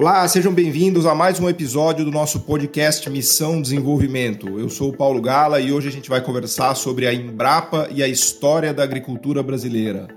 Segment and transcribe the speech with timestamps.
[0.00, 4.58] Olá, sejam bem-vindos a mais um episódio do nosso podcast Missão Desenvolvimento.
[4.58, 8.02] Eu sou o Paulo Gala e hoje a gente vai conversar sobre a Embrapa e
[8.02, 10.08] a história da agricultura brasileira.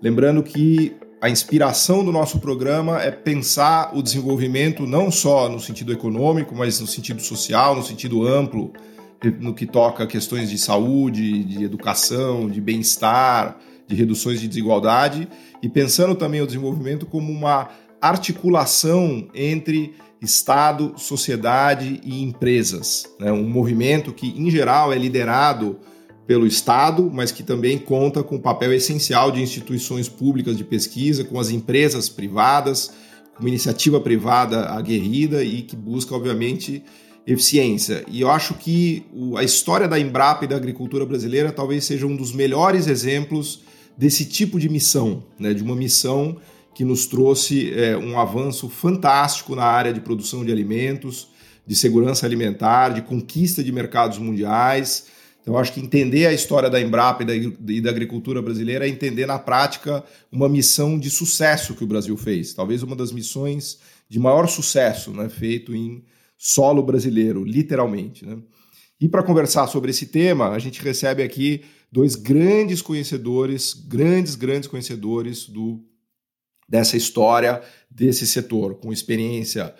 [0.00, 5.92] Lembrando que a inspiração do nosso programa é pensar o desenvolvimento não só no sentido
[5.92, 8.72] econômico, mas no sentido social, no sentido amplo,
[9.38, 15.28] no que toca questões de saúde, de educação, de bem-estar, de reduções de desigualdade,
[15.62, 17.68] e pensando também o desenvolvimento como uma
[18.00, 23.08] articulação entre Estado, sociedade e empresas.
[23.20, 23.30] Né?
[23.30, 25.78] Um movimento que, em geral, é liderado
[26.26, 31.24] pelo Estado, mas que também conta com o papel essencial de instituições públicas de pesquisa,
[31.24, 32.92] com as empresas privadas,
[33.34, 36.82] com uma iniciativa privada aguerrida e que busca, obviamente,
[37.26, 38.04] eficiência.
[38.08, 42.16] E eu acho que a história da Embrapa e da agricultura brasileira talvez seja um
[42.16, 43.60] dos melhores exemplos
[43.96, 45.54] desse tipo de missão, né?
[45.54, 46.36] de uma missão
[46.78, 51.26] que nos trouxe é, um avanço fantástico na área de produção de alimentos,
[51.66, 55.06] de segurança alimentar, de conquista de mercados mundiais.
[55.42, 58.88] Então, acho que entender a história da Embrapa e da, e da, agricultura brasileira é
[58.88, 62.54] entender na prática uma missão de sucesso que o Brasil fez.
[62.54, 66.04] Talvez uma das missões de maior sucesso, né, feito em
[66.36, 68.24] solo brasileiro, literalmente.
[68.24, 68.38] Né?
[69.00, 74.68] E para conversar sobre esse tema, a gente recebe aqui dois grandes conhecedores, grandes, grandes
[74.68, 75.84] conhecedores do
[76.68, 79.74] dessa história desse setor, com experiência,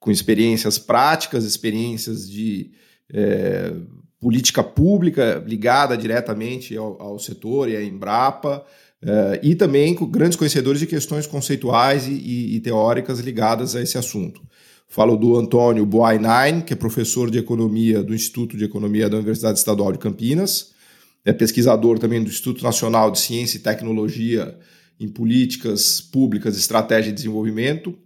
[0.00, 2.72] com experiências práticas, experiências de
[3.12, 3.72] é,
[4.20, 8.64] política pública ligada diretamente ao, ao, setor e à Embrapa,
[9.02, 13.82] é, e também com grandes conhecedores de questões conceituais e, e, e, teóricas ligadas a
[13.82, 14.42] esse assunto.
[14.88, 19.58] Falo do Antônio Boainain, que é professor de economia do Instituto de Economia da Universidade
[19.58, 20.72] Estadual de Campinas,
[21.24, 24.56] é pesquisador também do Instituto Nacional de Ciência e Tecnologia
[24.98, 27.96] em Políticas Públicas, Estratégia e Desenvolvimento,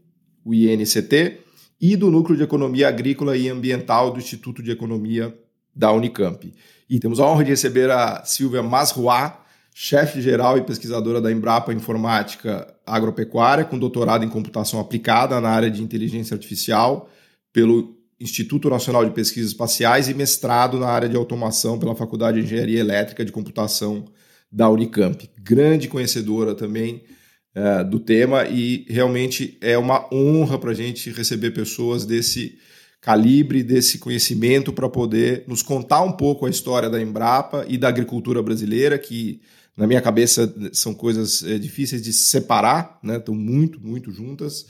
[0.45, 1.41] o INCT,
[1.81, 5.37] e do Núcleo de Economia Agrícola e Ambiental do Instituto de Economia
[5.75, 6.53] da Unicamp.
[6.91, 11.73] E temos a honra de receber a Silvia Masruá, chefe geral e pesquisadora da Embrapa
[11.73, 17.09] Informática Agropecuária, com doutorado em computação aplicada na área de inteligência artificial
[17.53, 22.47] pelo Instituto Nacional de Pesquisas Espaciais e mestrado na área de automação pela Faculdade de
[22.47, 24.07] Engenharia Elétrica de Computação
[24.51, 25.29] da Unicamp.
[25.39, 27.03] Grande conhecedora também
[27.57, 32.59] uh, do tema e realmente é uma honra para a gente receber pessoas desse
[33.01, 37.89] calibre, desse conhecimento para poder nos contar um pouco a história da Embrapa e da
[37.89, 39.41] agricultura brasileira, que
[39.77, 43.17] na minha cabeça são coisas é, difíceis de separar, né?
[43.17, 44.67] estão muito, muito juntas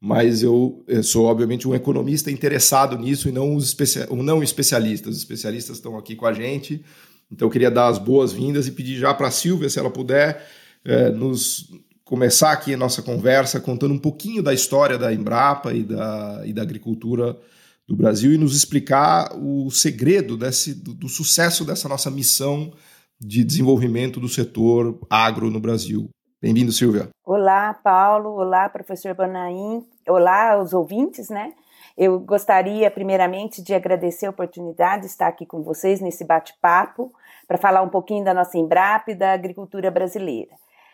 [0.00, 5.14] mas eu, eu, sou obviamente um economista interessado nisso e não os especia não especialistas.
[5.14, 6.82] Os especialistas estão aqui com a gente
[7.30, 10.44] então eu queria dar as boas-vindas e pedir já para a Silvia, se ela puder,
[10.84, 11.70] é, nos
[12.04, 16.52] começar aqui a nossa conversa contando um pouquinho da história da Embrapa e da, e
[16.52, 17.38] da agricultura
[17.86, 22.72] do Brasil e nos explicar o segredo desse, do, do sucesso dessa nossa missão
[23.20, 26.08] de desenvolvimento do setor agro no Brasil.
[26.42, 27.10] Bem-vindo, Silvia.
[27.24, 28.30] Olá, Paulo.
[28.30, 29.84] Olá, professor Bonaim.
[30.08, 31.52] Olá, os ouvintes, né?
[31.96, 37.12] Eu gostaria, primeiramente, de agradecer a oportunidade de estar aqui com vocês nesse bate-papo
[37.50, 40.52] para falar um pouquinho da nossa Embrapa e da agricultura brasileira.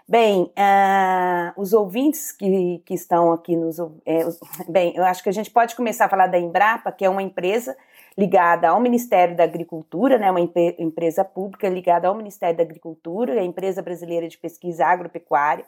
[0.09, 3.79] Bem, uh, os ouvintes que, que estão aqui nos.
[4.07, 4.25] É,
[4.67, 7.23] bem, eu acho que a gente pode começar a falar da Embrapa, que é uma
[7.23, 7.77] empresa
[8.17, 13.45] ligada ao Ministério da Agricultura, né, uma empresa pública ligada ao Ministério da Agricultura, a
[13.45, 15.67] Empresa Brasileira de Pesquisa Agropecuária,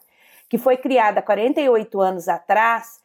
[0.49, 2.99] que foi criada há 48 anos atrás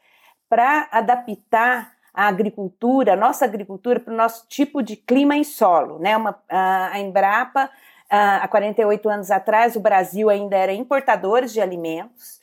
[0.48, 5.98] para adaptar a agricultura, a nossa agricultura, para o nosso tipo de clima e solo.
[6.00, 6.16] Né?
[6.16, 7.70] Uma, a Embrapa,
[8.10, 12.42] há 48 anos atrás, o Brasil ainda era importador de alimentos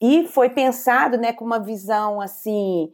[0.00, 2.92] e foi pensado né, com uma visão assim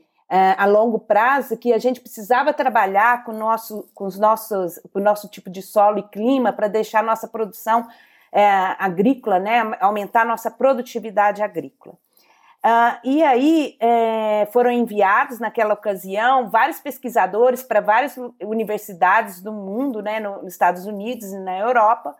[0.56, 5.02] a longo prazo que a gente precisava trabalhar com, nosso, com, os nossos, com o
[5.02, 7.86] nosso tipo de solo e clima para deixar nossa produção
[8.32, 8.42] é,
[8.78, 11.98] agrícola, né, aumentar nossa produtividade agrícola.
[12.64, 20.00] Uh, e aí é, foram enviados naquela ocasião vários pesquisadores para várias universidades do mundo,
[20.00, 22.14] né, no, nos Estados Unidos e na Europa,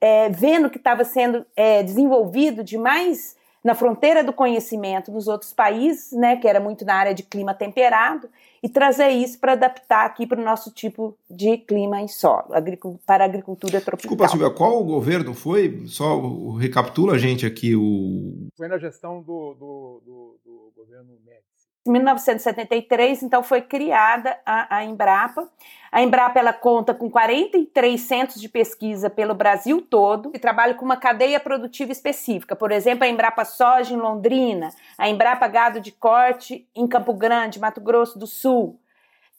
[0.00, 3.35] é, vendo que estava sendo é, desenvolvido demais
[3.66, 7.52] na fronteira do conhecimento nos outros países, né, que era muito na área de clima
[7.52, 8.28] temperado,
[8.62, 12.50] e trazer isso para adaptar aqui para o nosso tipo de clima e solo,
[13.04, 14.10] para a agricultura tropical.
[14.10, 15.82] Desculpa, Silvia, qual o governo foi?
[15.86, 16.16] Só
[16.56, 18.46] recapitula a gente aqui o...
[18.56, 21.45] Foi na gestão do, do, do, do governo Médici.
[21.86, 25.48] Em 1973, então, foi criada a, a Embrapa.
[25.90, 30.84] A Embrapa ela conta com 43 centros de pesquisa pelo Brasil todo e trabalha com
[30.84, 32.56] uma cadeia produtiva específica.
[32.56, 37.60] Por exemplo, a Embrapa Soja em Londrina, a Embrapa Gado de Corte em Campo Grande,
[37.60, 38.78] Mato Grosso do Sul.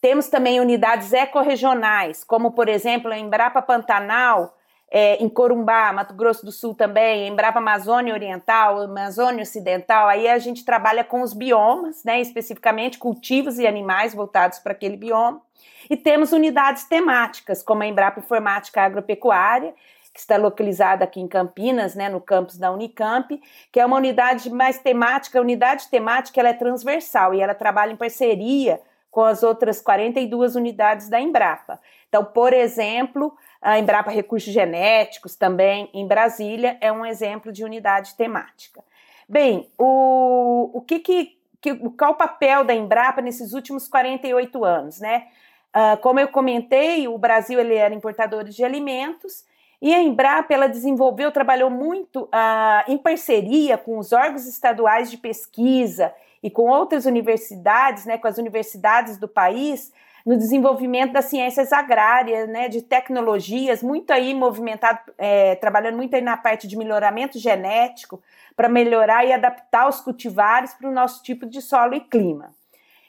[0.00, 4.57] Temos também unidades ecorregionais, como por exemplo a Embrapa Pantanal,
[4.90, 10.38] é, em Corumbá, Mato Grosso do Sul também, Embrapa Amazônia Oriental, Amazônia Ocidental, aí a
[10.38, 15.42] gente trabalha com os biomas, né, especificamente cultivos e animais voltados para aquele bioma.
[15.90, 19.74] E temos unidades temáticas, como a Embrapa Informática Agropecuária,
[20.12, 23.40] que está localizada aqui em Campinas, né, no campus da Unicamp,
[23.70, 25.38] que é uma unidade mais temática.
[25.38, 28.80] A unidade temática ela é transversal e ela trabalha em parceria
[29.10, 31.80] com as outras 42 unidades da Embrapa.
[32.08, 38.14] Então, por exemplo, a Embrapa Recursos Genéticos, também em Brasília, é um exemplo de unidade
[38.14, 38.82] temática.
[39.28, 45.00] Bem, o, o que, que, que qual o papel da Embrapa nesses últimos 48 anos,
[45.00, 45.26] né?
[45.74, 49.44] Uh, como eu comentei, o Brasil ele era importador de alimentos
[49.82, 55.18] e a Embrapa ela desenvolveu, trabalhou muito uh, em parceria com os órgãos estaduais de
[55.18, 56.12] pesquisa
[56.42, 59.92] e com outras universidades, né, com as universidades do país,
[60.24, 66.22] no desenvolvimento das ciências agrárias, né, de tecnologias, muito aí movimentado, é, trabalhando muito aí
[66.22, 68.22] na parte de melhoramento genético,
[68.56, 72.52] para melhorar e adaptar os cultivares para o nosso tipo de solo e clima.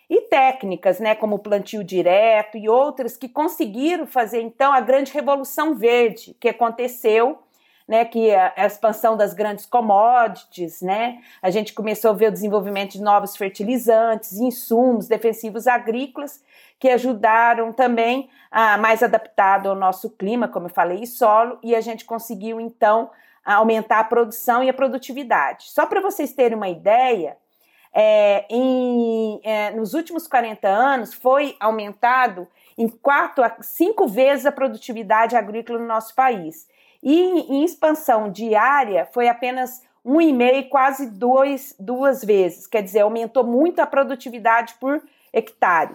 [0.09, 5.75] E técnicas, né, como plantio direto e outras que conseguiram fazer então a grande revolução
[5.75, 7.39] verde que aconteceu
[7.89, 12.31] né, que a, a, expansão das grandes commodities, né, a gente começou a ver o
[12.31, 16.43] desenvolvimento de novos fertilizantes, insumos defensivos agrícolas,
[16.77, 21.75] que ajudaram também a mais adaptado ao nosso clima, como eu falei, e solo, e
[21.75, 23.09] a gente conseguiu então
[23.43, 25.71] aumentar a produção e a produtividade.
[25.71, 27.37] Só para vocês terem uma ideia,
[27.91, 32.47] é, em, é, nos últimos 40 anos foi aumentado
[32.77, 36.67] em quatro a cinco vezes a produtividade agrícola no nosso país.
[37.01, 37.19] E
[37.53, 42.65] em expansão diária foi apenas um e meio, quase dois, duas vezes.
[42.67, 45.01] Quer dizer, aumentou muito a produtividade por
[45.31, 45.93] hectare.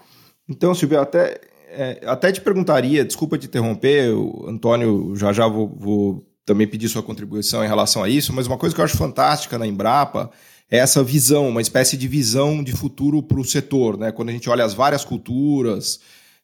[0.49, 1.41] Então, Silvia, até,
[1.71, 6.89] é, até te perguntaria, desculpa te interromper, o Antônio, já já vou, vou também pedir
[6.89, 10.31] sua contribuição em relação a isso, mas uma coisa que eu acho fantástica na Embrapa
[10.71, 14.13] é essa visão, uma espécie de visão de futuro para o setor, né?
[14.13, 16.01] Quando a gente olha as várias culturas,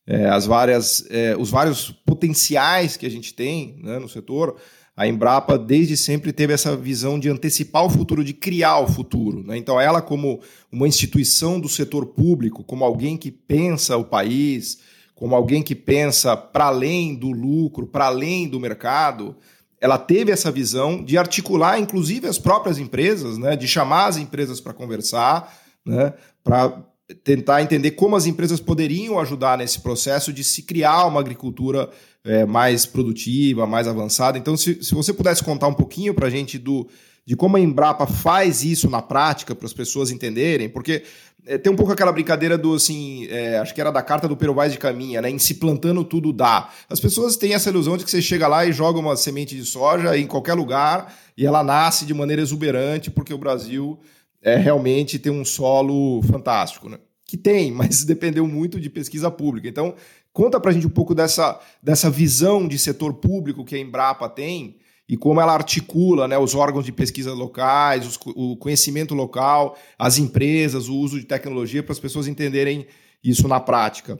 [0.06, 4.56] é, as várias, é, os vários potenciais que a gente tem né, no setor,
[4.96, 9.42] a Embrapa desde sempre teve essa visão de antecipar o futuro, de criar o futuro.
[9.42, 9.56] Né?
[9.56, 14.78] Então, ela, como uma instituição do setor público, como alguém que pensa o país,
[15.14, 19.36] como alguém que pensa para além do lucro, para além do mercado,
[19.80, 23.56] ela teve essa visão de articular, inclusive, as próprias empresas, né?
[23.56, 26.12] de chamar as empresas para conversar, né?
[26.44, 26.76] para
[27.14, 31.90] tentar entender como as empresas poderiam ajudar nesse processo de se criar uma agricultura
[32.24, 34.38] é, mais produtiva, mais avançada.
[34.38, 36.86] Então, se, se você pudesse contar um pouquinho para a gente do,
[37.24, 41.02] de como a Embrapa faz isso na prática para as pessoas entenderem, porque
[41.46, 44.36] é, tem um pouco aquela brincadeira do assim, é, acho que era da carta do
[44.36, 45.30] Pero Vaz de Caminha, né?
[45.30, 46.70] Em se plantando tudo dá.
[46.88, 49.64] As pessoas têm essa ilusão de que você chega lá e joga uma semente de
[49.64, 53.98] soja em qualquer lugar e ela nasce de maneira exuberante porque o Brasil
[54.42, 56.98] é realmente tem um solo fantástico, né?
[57.24, 59.68] Que tem, mas dependeu muito de pesquisa pública.
[59.68, 59.94] Então,
[60.32, 64.28] conta para a gente um pouco dessa, dessa visão de setor público que a Embrapa
[64.28, 64.76] tem
[65.08, 70.18] e como ela articula né, os órgãos de pesquisa locais, os, o conhecimento local, as
[70.18, 72.86] empresas, o uso de tecnologia para as pessoas entenderem
[73.22, 74.16] isso na prática.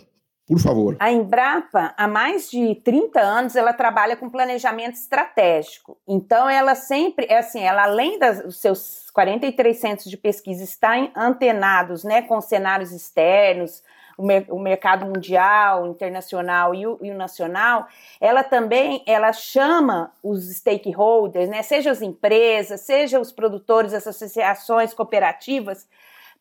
[0.50, 0.97] Por favor.
[0.99, 5.97] A Embrapa, há mais de 30 anos, ela trabalha com planejamento estratégico.
[6.09, 12.02] Então, ela sempre, é assim, ela além dos seus 43 centros de pesquisa estar antenados
[12.02, 13.85] né, com cenários externos,
[14.19, 17.87] o, mer o mercado mundial, internacional e o, e o, nacional,
[18.21, 24.92] ela também ela chama os stakeholders, né, seja as empresas, seja os produtores, as associações
[24.92, 25.87] cooperativas,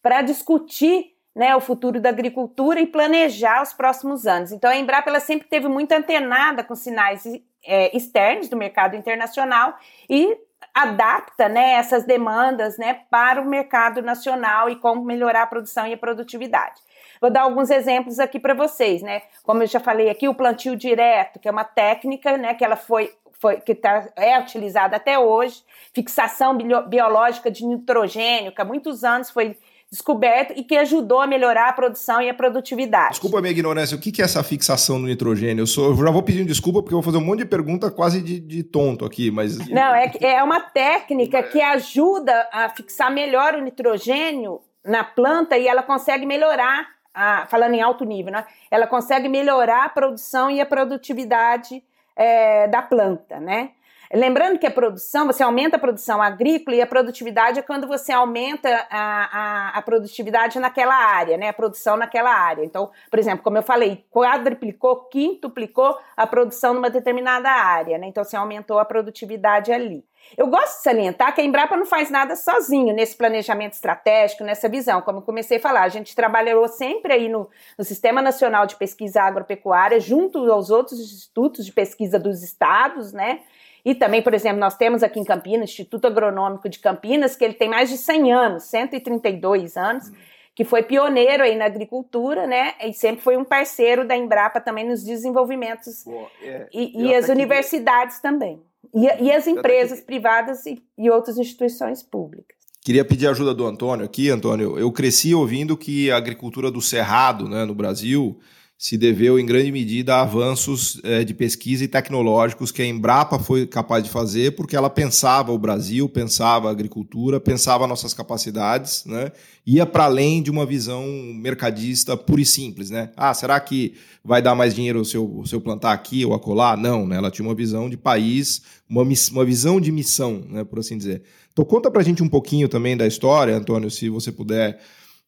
[0.01, 4.51] para discutir né, o futuro da agricultura e planejar os próximos anos.
[4.51, 7.23] Então, a Embrapa ela sempre teve muito antenada com sinais
[7.65, 9.73] é, externos do mercado internacional
[10.09, 10.37] e
[10.73, 15.93] adapta né, essas demandas né, para o mercado nacional e como melhorar a produção e
[15.93, 16.81] a produtividade.
[17.21, 19.21] Vou dar alguns exemplos aqui para vocês, né?
[19.43, 22.75] Como eu já falei aqui, o plantio direto, que é uma técnica, né, que ela
[22.75, 29.05] foi foi, que tá, é utilizada até hoje, fixação biológica de nitrogênio, que há muitos
[29.05, 29.57] anos foi
[29.91, 33.11] descoberto e que ajudou a melhorar a produção e a produtividade.
[33.11, 35.63] Desculpa a minha ignorância, o que é essa fixação do nitrogênio?
[35.63, 37.89] Eu, sou, eu já vou pedindo desculpa porque eu vou fazer um monte de pergunta
[37.89, 39.57] quase de, de tonto aqui, mas...
[39.67, 45.67] Não, é, é uma técnica que ajuda a fixar melhor o nitrogênio na planta e
[45.67, 48.45] ela consegue melhorar, a, falando em alto nível, né?
[48.69, 51.83] ela consegue melhorar a produção e a produtividade
[52.15, 53.71] é, da planta, né?
[54.11, 58.11] Lembrando que a produção, você aumenta a produção agrícola e a produtividade é quando você
[58.11, 61.49] aumenta a, a, a, produtividade naquela área, né?
[61.49, 62.65] A produção naquela área.
[62.65, 68.07] Então, por exemplo, como eu falei, quadruplicou, quintuplicou a produção numa determinada área, né?
[68.07, 70.03] Então, você aumentou a produtividade ali.
[70.35, 74.67] Eu gosto de salientar que a Embrapa não faz nada sozinho nesse planejamento estratégico, nessa
[74.67, 75.01] visão.
[75.01, 77.47] Como eu comecei a falar, a gente trabalhou sempre aí no,
[77.77, 83.41] no Sistema Nacional de Pesquisa Agropecuária, junto aos outros institutos de pesquisa dos estados, né?
[83.83, 87.43] E também, por exemplo, nós temos aqui em Campinas, o Instituto Agronômico de Campinas, que
[87.43, 90.11] ele tem mais de 100 anos, 132 anos,
[90.53, 92.73] que foi pioneiro aí na agricultura, né?
[92.83, 96.03] E sempre foi um parceiro da Embrapa também nos desenvolvimentos.
[96.03, 98.21] Pô, é, e, e as universidades que...
[98.21, 98.61] também.
[98.93, 100.05] E, e, as empresas que...
[100.05, 102.57] privadas e, e outras instituições públicas.
[102.81, 104.77] Queria pedir a ajuda do Antônio aqui, Antônio.
[104.79, 108.39] Eu cresci ouvindo que a agricultura do cerrado, né, no Brasil,
[108.81, 113.37] se deveu em grande medida a avanços é, de pesquisa e tecnológicos que a Embrapa
[113.37, 119.03] foi capaz de fazer, porque ela pensava o Brasil, pensava a agricultura, pensava nossas capacidades,
[119.05, 119.33] né?
[119.67, 121.05] ia para além de uma visão
[121.35, 122.89] mercadista pura e simples.
[122.89, 123.11] Né?
[123.17, 126.77] Ah, será que vai dar mais dinheiro se eu, se eu plantar aqui ou acolá?
[126.77, 127.17] Não, né?
[127.17, 131.21] ela tinha uma visão de país, uma, uma visão de missão, né, por assim dizer.
[131.51, 134.79] Então conta para a gente um pouquinho também da história, Antônio, se você puder...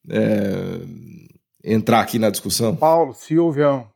[0.08, 0.80] É
[1.64, 2.74] entrar aqui na discussão?
[2.76, 3.86] Paulo, Silvia, é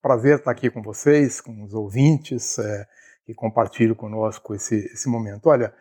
[0.00, 2.86] prazer estar aqui com vocês, com os ouvintes é,
[3.24, 5.46] que compartilham conosco esse, esse momento.
[5.48, 5.72] Olha,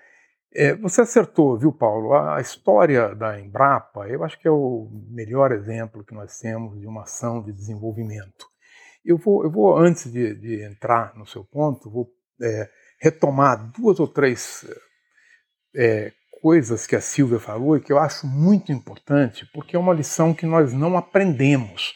[0.53, 2.13] é, você acertou, viu, Paulo?
[2.13, 6.79] A, a história da Embrapa, eu acho que é o melhor exemplo que nós temos
[6.79, 8.45] de uma ação de desenvolvimento.
[9.03, 12.69] Eu vou, eu vou antes de, de entrar no seu ponto, vou é,
[12.99, 14.65] retomar duas ou três
[15.75, 19.93] é, coisas que a Silvia falou e que eu acho muito importante, porque é uma
[19.93, 21.93] lição que nós não aprendemos.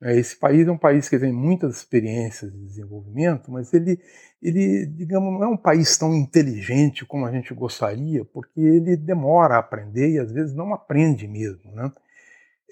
[0.00, 0.16] Né?
[0.16, 4.00] Esse país é um país que tem muitas experiências de desenvolvimento, mas ele,
[4.40, 9.56] ele, digamos, não é um país tão inteligente como a gente gostaria, porque ele demora
[9.56, 11.74] a aprender e às vezes não aprende mesmo.
[11.74, 11.92] Né?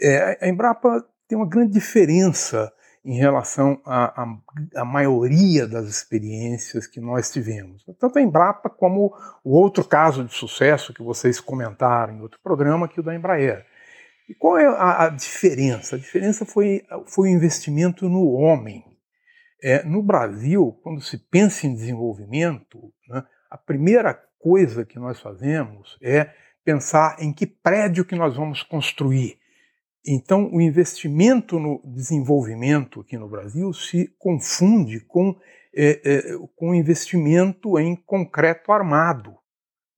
[0.00, 2.73] É, a Embrapa tem uma grande diferença
[3.06, 7.84] em relação à, maioria das experiências que nós tivemos.
[8.00, 12.88] Tanto a Embrapa como o outro caso de sucesso que vocês comentaram em outro programa,
[12.88, 13.64] que é o da Embraer.
[14.28, 15.94] E qual é a, a diferença?
[15.94, 18.84] A diferença foi, foi o investimento no homem.
[19.62, 25.96] É, no Brasil, quando se pensa em desenvolvimento, né, a primeira coisa que nós fazemos
[26.02, 26.28] é
[26.64, 29.38] pensar em que prédio que nós vamos construir
[30.06, 35.34] então, o investimento no desenvolvimento aqui no Brasil se confunde com,
[35.75, 36.22] é, é,
[36.54, 39.34] com investimento em concreto armado,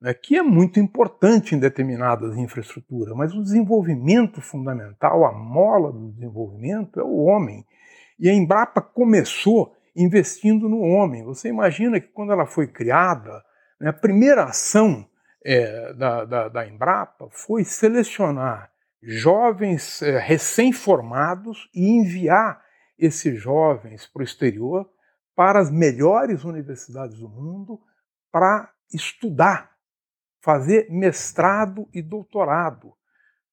[0.00, 6.10] né, que é muito importante em determinadas infraestruturas, mas o desenvolvimento fundamental, a mola do
[6.12, 7.66] desenvolvimento, é o homem.
[8.18, 11.22] E a Embrapa começou investindo no homem.
[11.24, 13.44] Você imagina que quando ela foi criada,
[13.78, 15.06] né, a primeira ação
[15.44, 18.70] é, da, da, da Embrapa foi selecionar
[19.02, 22.62] jovens é, recém-formados e enviar
[22.98, 24.88] esses jovens para o exterior,
[25.34, 27.80] para as melhores universidades do mundo,
[28.32, 29.70] para estudar,
[30.42, 32.92] fazer mestrado e doutorado.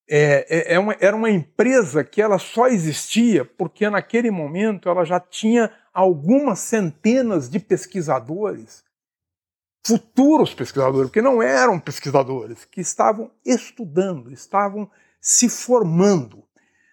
[0.08, 5.04] É, é, é uma, era uma empresa que ela só existia porque naquele momento ela
[5.04, 8.84] já tinha algumas centenas de pesquisadores,
[9.86, 14.90] futuros pesquisadores, porque não eram pesquisadores, que estavam estudando, estavam
[15.26, 16.44] se formando.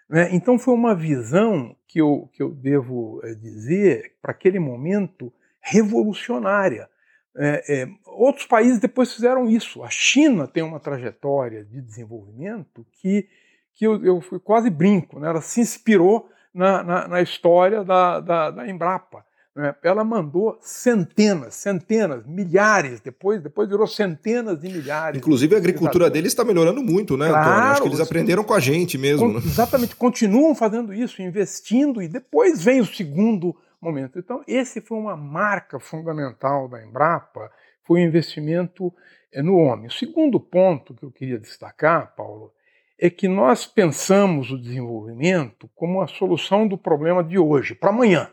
[0.09, 0.35] Né?
[0.35, 6.89] Então foi uma visão que eu, que eu devo é, dizer, para aquele momento, revolucionária.
[7.37, 9.83] É, é, outros países depois fizeram isso.
[9.83, 13.29] A China tem uma trajetória de desenvolvimento que,
[13.75, 15.29] que eu, eu quase brinco, né?
[15.29, 19.27] ela se inspirou na, na, na história da, da, da Embrapa.
[19.55, 19.75] Né?
[19.83, 25.19] Ela mandou centenas, centenas, milhares, depois, depois virou centenas de milhares.
[25.19, 27.71] Inclusive a agricultura deles está melhorando muito, né, claro, Antônio?
[27.71, 29.27] Acho que eles aprenderam com a gente mesmo.
[29.27, 29.43] Com, né?
[29.45, 34.19] Exatamente, continuam fazendo isso, investindo, e depois vem o segundo momento.
[34.19, 37.51] Então, esse foi uma marca fundamental da Embrapa,
[37.85, 38.91] foi o investimento
[39.33, 39.89] eh, no homem.
[39.89, 42.53] O segundo ponto que eu queria destacar, Paulo,
[42.99, 48.31] é que nós pensamos o desenvolvimento como a solução do problema de hoje, para amanhã.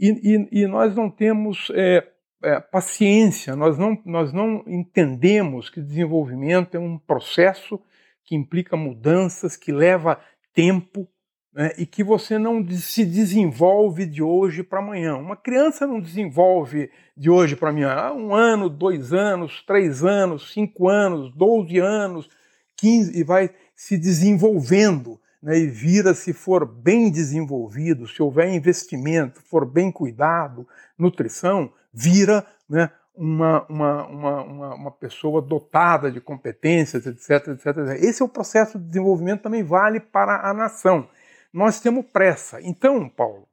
[0.00, 2.08] E, e, e nós não temos é,
[2.42, 7.78] é, paciência, nós não, nós não entendemos que desenvolvimento é um processo
[8.24, 10.18] que implica mudanças, que leva
[10.54, 11.06] tempo
[11.52, 15.16] né, e que você não se desenvolve de hoje para amanhã.
[15.16, 17.90] Uma criança não desenvolve de hoje para amanhã.
[17.90, 22.26] Ah, um ano, dois anos, três anos, cinco anos, doze anos,
[22.74, 29.42] quinze, e vai se desenvolvendo né, e vira, se for bem desenvolvido, se houver investimento,
[29.42, 30.66] for bem cuidado,
[30.98, 37.76] nutrição, vira né, uma, uma, uma, uma, pessoa dotada de competências, etc, etc.
[38.02, 41.08] Esse é o processo de desenvolvimento, também vale para a nação.
[41.52, 42.60] Nós temos pressa.
[42.62, 43.48] Então, Paulo,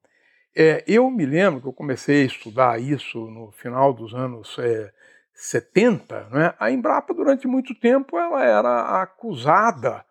[0.56, 4.91] é, eu me lembro que eu comecei a estudar isso no final dos anos é,
[5.34, 6.29] 70.
[6.32, 6.53] Né?
[6.60, 10.03] A Embrapa, durante muito tempo, ela era acusada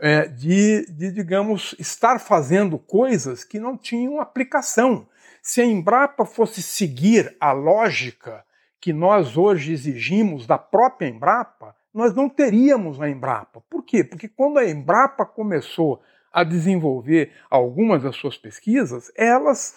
[0.00, 5.08] é, de, de, digamos, estar fazendo coisas que não tinham aplicação.
[5.42, 8.44] Se a Embrapa fosse seguir a lógica
[8.80, 13.62] que nós hoje exigimos da própria Embrapa, nós não teríamos a Embrapa.
[13.70, 14.02] Por quê?
[14.02, 19.76] Porque quando a Embrapa começou a desenvolver algumas das suas pesquisas, elas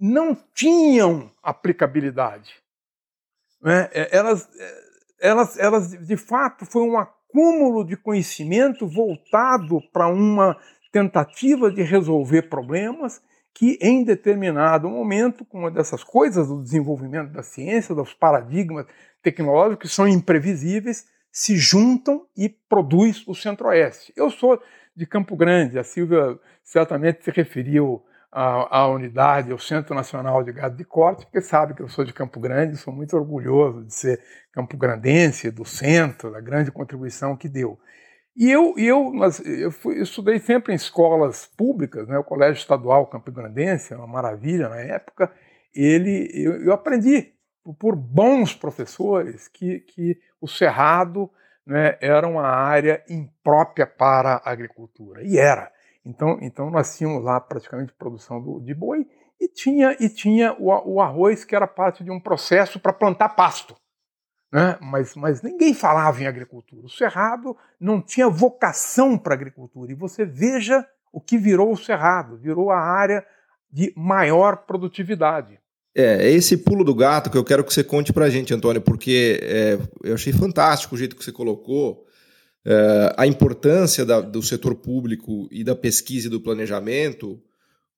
[0.00, 2.54] não tinham aplicabilidade.
[3.60, 3.88] Né?
[3.92, 4.82] É, elas, é,
[5.20, 6.98] elas, elas, de fato, foi um
[7.32, 10.56] acúmulo de conhecimento voltado para uma
[10.92, 13.22] tentativa de resolver problemas
[13.54, 18.86] que, em determinado momento, com uma dessas coisas do desenvolvimento da ciência, dos paradigmas
[19.22, 24.12] tecnológicos que são imprevisíveis, se juntam e produz o Centro-Oeste.
[24.14, 24.62] Eu sou
[24.94, 30.74] de Campo Grande, a Silvia certamente se referiu à unidade, ao Centro Nacional de Gado
[30.74, 34.20] de Corte, porque sabe que eu sou de Campo Grande, sou muito orgulhoso de ser
[34.52, 37.78] campo-grandense, do centro, da grande contribuição que deu.
[38.34, 39.12] E eu, eu,
[39.44, 42.16] eu, fui, eu estudei sempre em escolas públicas, né?
[42.18, 45.30] o Colégio Estadual Campo Grandense, uma maravilha na época.
[45.74, 47.34] Ele, eu, eu aprendi
[47.78, 51.30] por bons professores que, que o Cerrado
[51.66, 55.22] né, era uma área imprópria para a agricultura.
[55.22, 55.70] E era.
[56.04, 59.06] Então, então nós tínhamos lá praticamente produção do, de boi
[59.40, 63.30] e tinha, e tinha o, o arroz que era parte de um processo para plantar
[63.30, 63.74] pasto.
[64.52, 64.76] Né?
[64.80, 66.84] Mas, mas ninguém falava em agricultura.
[66.84, 69.90] O Cerrado não tinha vocação para agricultura.
[69.90, 73.24] E você veja o que virou o Cerrado: virou a área
[73.70, 75.58] de maior produtividade.
[75.94, 78.52] É, é esse pulo do gato que eu quero que você conte para a gente,
[78.52, 82.06] Antônio, porque é, eu achei fantástico o jeito que você colocou
[82.64, 87.40] é, a importância da, do setor público e da pesquisa e do planejamento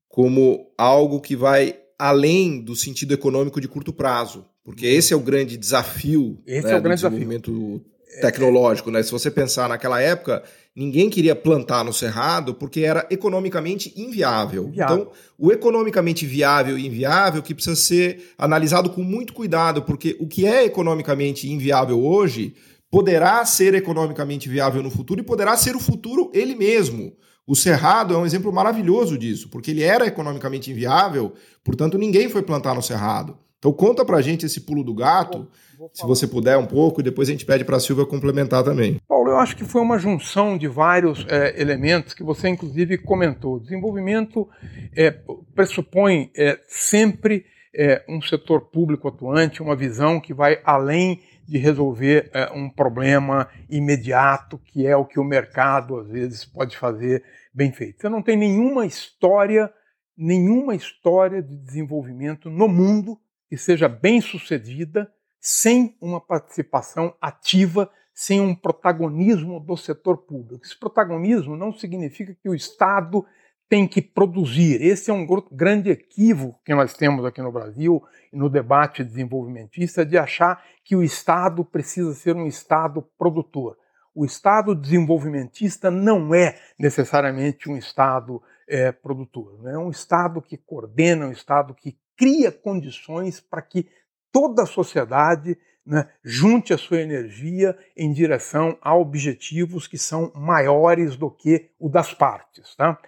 [0.09, 4.45] como algo que vai além do sentido econômico de curto prazo.
[4.65, 8.21] Porque esse é o grande desafio esse né, é o grande do desenvolvimento desafio.
[8.23, 8.91] tecnológico.
[8.91, 9.03] Né?
[9.03, 10.43] Se você pensar naquela época,
[10.75, 14.69] ninguém queria plantar no Cerrado porque era economicamente inviável.
[14.69, 14.97] inviável.
[14.97, 20.27] Então, o economicamente viável e inviável que precisa ser analisado com muito cuidado, porque o
[20.27, 22.55] que é economicamente inviável hoje
[22.95, 27.13] poderá ser economicamente viável no futuro e poderá ser o futuro ele mesmo.
[27.45, 31.33] O Cerrado é um exemplo maravilhoso disso, porque ele era economicamente inviável,
[31.65, 33.37] portanto ninguém foi plantar no Cerrado.
[33.59, 35.49] Então conta pra gente esse pulo do gato,
[35.93, 39.01] se você puder um pouco, e depois a gente pede para a Silvia complementar também.
[39.09, 43.59] Paulo, eu acho que foi uma junção de vários é, elementos que você inclusive comentou.
[43.59, 44.49] Desenvolvimento
[44.95, 45.11] é,
[45.53, 52.31] pressupõe é, sempre é, um setor público atuante, uma visão que vai além de resolver
[52.33, 57.73] é, um problema imediato, que é o que o mercado às vezes pode fazer bem
[57.73, 58.01] feito.
[58.01, 59.73] Você não tem nenhuma história,
[60.17, 68.41] nenhuma história de desenvolvimento no mundo que seja bem sucedida sem uma participação ativa, sem
[68.41, 70.65] um protagonismo do setor público.
[70.65, 73.27] Esse protagonismo não significa que o Estado
[73.69, 74.81] tem que produzir.
[74.83, 80.19] Esse é um grande equívoco que nós temos aqui no Brasil no debate desenvolvimentista de
[80.19, 83.77] achar que o Estado precisa ser um Estado produtor.
[84.15, 89.61] O Estado desenvolvimentista não é necessariamente um Estado é, produtor.
[89.67, 93.89] É um Estado que coordena, um Estado que cria condições para que
[94.31, 101.17] toda a sociedade né, junte a sua energia em direção a objetivos que são maiores
[101.17, 102.75] do que o das partes.
[102.75, 102.99] Tá?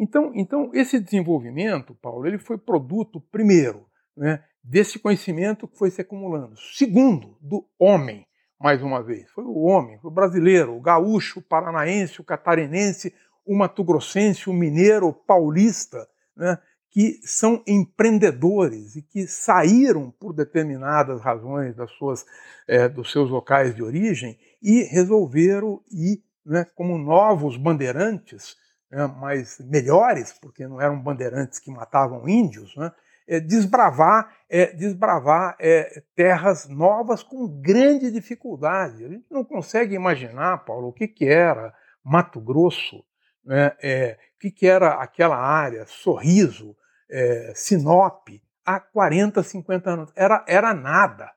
[0.00, 3.86] Então, então, esse desenvolvimento, Paulo, ele foi produto, primeiro,
[4.16, 6.56] né, desse conhecimento que foi se acumulando.
[6.74, 8.26] Segundo, do homem,
[8.58, 9.30] mais uma vez.
[9.30, 14.54] Foi o homem, foi o brasileiro, o gaúcho, o paranaense, o catarinense, o mato-grossense, o
[14.54, 16.58] mineiro, o paulista, né,
[16.90, 22.24] que são empreendedores e que saíram por determinadas razões das suas,
[22.66, 28.56] é, dos seus locais de origem e resolveram ir né, como novos bandeirantes,
[28.90, 32.90] né, mas melhores, porque não eram bandeirantes que matavam índios, né,
[33.28, 39.04] é, desbravar, é, desbravar é, terras novas com grande dificuldade.
[39.04, 41.72] A gente não consegue imaginar, Paulo, o que, que era
[42.02, 43.04] Mato Grosso,
[43.44, 46.76] né, é, o que, que era aquela área, Sorriso,
[47.08, 48.28] é, Sinop
[48.64, 50.12] há 40, 50 anos.
[50.16, 51.30] Era, era nada.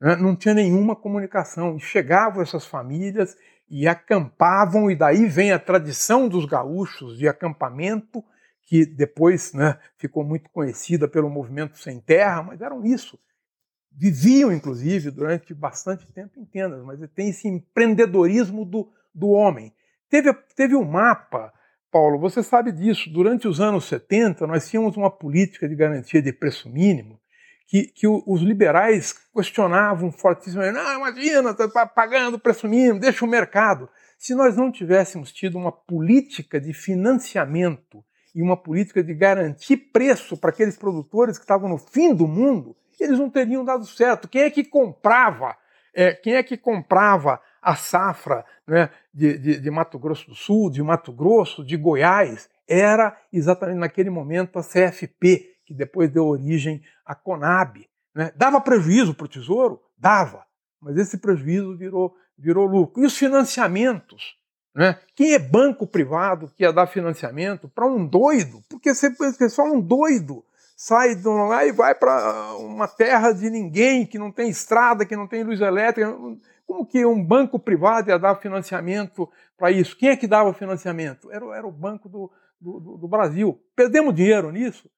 [0.00, 0.16] Né?
[0.16, 1.78] Não tinha nenhuma comunicação.
[1.78, 3.36] Chegavam essas famílias
[3.70, 8.24] e acampavam, e daí vem a tradição dos gaúchos de acampamento,
[8.62, 13.18] que depois né, ficou muito conhecida pelo movimento Sem Terra, mas eram isso.
[13.90, 19.72] Viviam, inclusive, durante bastante tempo em tendas, mas tem esse empreendedorismo do, do homem.
[20.08, 21.52] Teve, teve um mapa,
[21.90, 26.32] Paulo, você sabe disso, durante os anos 70 nós tínhamos uma política de garantia de
[26.32, 27.17] preço mínimo
[27.68, 30.74] que, que os liberais questionavam fortíssimamente.
[30.74, 33.88] Não, imagina, está pagando preço mínimo, deixa o mercado.
[34.18, 38.02] Se nós não tivéssemos tido uma política de financiamento
[38.34, 42.74] e uma política de garantir preço para aqueles produtores que estavam no fim do mundo,
[42.98, 44.26] eles não teriam dado certo.
[44.26, 45.54] Quem é que comprava?
[45.94, 50.70] É, quem é que comprava a safra né, de, de, de Mato Grosso do Sul,
[50.70, 52.48] de Mato Grosso, de Goiás?
[52.66, 57.86] Era exatamente naquele momento a CFP, que depois deu origem à Conab.
[58.14, 58.32] Né?
[58.34, 59.82] Dava prejuízo para o Tesouro?
[59.98, 60.46] Dava,
[60.80, 63.02] mas esse prejuízo virou, virou lucro.
[63.02, 64.38] E os financiamentos?
[64.74, 64.98] Né?
[65.14, 68.62] Quem é banco privado que ia dar financiamento para um doido?
[68.66, 70.42] Porque só um doido
[70.74, 75.16] sai de lá e vai para uma terra de ninguém, que não tem estrada, que
[75.16, 76.16] não tem luz elétrica.
[76.66, 79.28] Como que um banco privado ia dar financiamento
[79.58, 79.96] para isso?
[79.98, 81.30] Quem é que dava financiamento?
[81.30, 83.60] Era, era o Banco do, do, do Brasil.
[83.76, 84.88] Perdemos dinheiro nisso?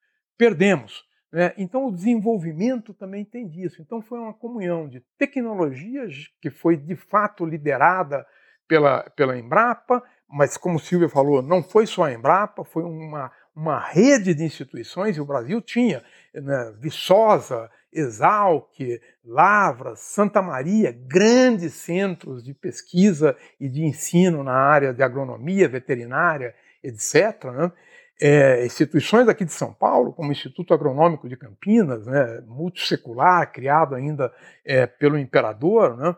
[0.40, 1.04] Perdemos.
[1.30, 1.52] Né?
[1.58, 3.82] Então, o desenvolvimento também tem disso.
[3.82, 8.26] Então, foi uma comunhão de tecnologias que foi de fato liderada
[8.66, 13.78] pela, pela Embrapa, mas, como Silvia falou, não foi só a Embrapa, foi uma, uma
[13.80, 16.02] rede de instituições, e o Brasil tinha
[16.34, 18.78] né, Viçosa, Exalc,
[19.22, 26.54] Lavras, Santa Maria, grandes centros de pesquisa e de ensino na área de agronomia, veterinária,
[26.82, 27.44] etc.
[27.44, 27.72] Né?
[28.20, 33.94] É, instituições aqui de São Paulo, como o Instituto Agronômico de Campinas, né, multissecular, criado
[33.94, 34.32] ainda
[34.64, 35.96] é, pelo imperador.
[35.96, 36.16] Né,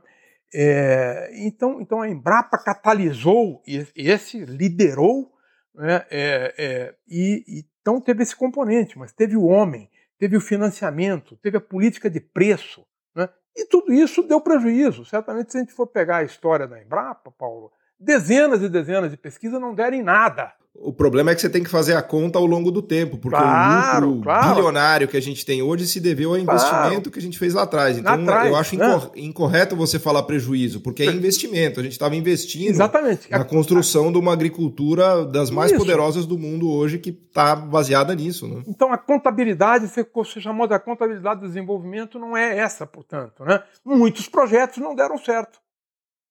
[0.52, 3.62] é, então, então a Embrapa catalisou
[3.94, 5.32] esse, liderou,
[5.74, 9.88] né, é, é, e, então teve esse componente, mas teve o homem,
[10.18, 12.84] teve o financiamento, teve a política de preço,
[13.14, 15.04] né, e tudo isso deu prejuízo.
[15.04, 17.70] Certamente, se a gente for pegar a história da Embrapa, Paulo,
[18.02, 20.52] dezenas e dezenas de pesquisas não deram nada.
[20.74, 23.36] O problema é que você tem que fazer a conta ao longo do tempo, porque
[23.36, 24.54] claro, o lucro claro.
[24.54, 27.10] bilionário que a gente tem hoje se deveu ao investimento claro.
[27.10, 27.98] que a gente fez lá atrás.
[27.98, 29.10] Então, atrás, eu acho né?
[29.14, 31.78] incorreto você falar prejuízo, porque é investimento.
[31.78, 33.30] A gente estava investindo Exatamente.
[33.30, 35.78] na construção de uma agricultura das mais Isso.
[35.78, 38.48] poderosas do mundo hoje, que está baseada nisso.
[38.48, 38.62] Né?
[38.66, 43.44] Então, a contabilidade, você chamou da contabilidade do desenvolvimento, não é essa, portanto.
[43.44, 43.62] Né?
[43.84, 45.60] Muitos projetos não deram certo.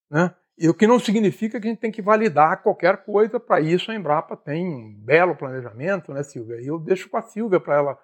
[0.10, 0.34] Né?
[0.62, 3.39] E o que não significa que a gente tem que validar qualquer coisa.
[3.39, 6.62] Para isso, a Embrapa tem um belo planejamento, né, Silvia?
[6.62, 8.00] E eu deixo com a Silvia para ela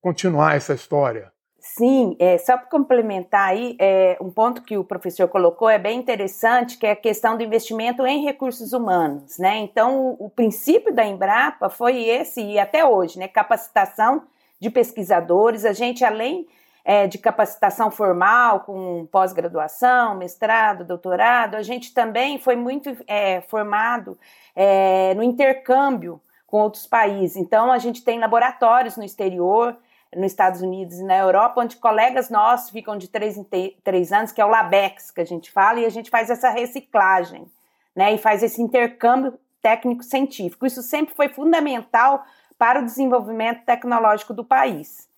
[0.00, 1.32] continuar essa história.
[1.58, 5.98] Sim, é, só para complementar aí, é, um ponto que o professor colocou é bem
[5.98, 9.56] interessante, que é a questão do investimento em recursos humanos, né?
[9.56, 13.26] Então, o, o princípio da Embrapa foi esse, e até hoje, né?
[13.26, 14.22] Capacitação
[14.60, 16.46] de pesquisadores, a gente, além
[16.88, 24.16] é, de capacitação formal, com pós-graduação, mestrado, doutorado, a gente também foi muito é, formado
[24.54, 27.36] é, no intercâmbio com outros países.
[27.36, 29.76] Então, a gente tem laboratórios no exterior,
[30.14, 33.44] nos Estados Unidos e na Europa, onde colegas nossos ficam de três em
[33.82, 36.50] três anos, que é o LABEX que a gente fala, e a gente faz essa
[36.50, 37.50] reciclagem,
[37.96, 40.64] né, e faz esse intercâmbio técnico-científico.
[40.64, 42.24] Isso sempre foi fundamental
[42.56, 45.08] para o desenvolvimento tecnológico do país.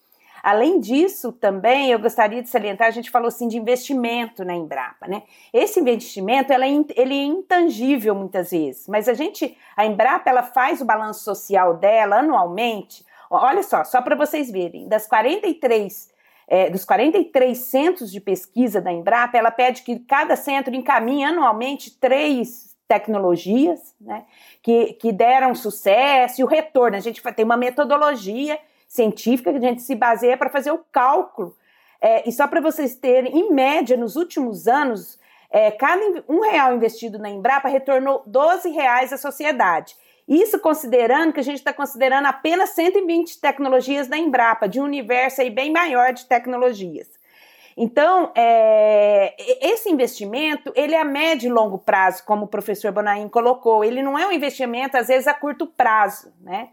[0.43, 5.07] Além disso, também eu gostaria de salientar, a gente falou assim de investimento na Embrapa,
[5.07, 5.23] né?
[5.53, 10.43] Esse investimento ela é, ele é intangível muitas vezes, mas a gente, a Embrapa, ela
[10.43, 13.05] faz o balanço social dela anualmente.
[13.31, 16.17] Olha só, só para vocês verem, das 43
[16.49, 21.91] é, dos 43 centros de pesquisa da Embrapa, ela pede que cada centro encaminhe anualmente
[21.91, 24.25] três tecnologias né,
[24.63, 26.97] que, que deram sucesso e o retorno.
[26.97, 31.55] A gente tem uma metodologia científica que a gente se baseia para fazer o cálculo.
[32.01, 35.19] É, e só para vocês terem, em média, nos últimos anos,
[35.51, 39.95] é, cada um real investido na Embrapa retornou 12 reais à sociedade.
[40.27, 45.41] Isso considerando que a gente está considerando apenas 120 tecnologias da Embrapa, de um universo
[45.41, 47.09] aí bem maior de tecnologias.
[47.77, 53.29] Então, é, esse investimento, ele é a médio e longo prazo, como o professor Bonaim
[53.29, 53.85] colocou.
[53.85, 56.71] Ele não é um investimento, às vezes, a curto prazo, né?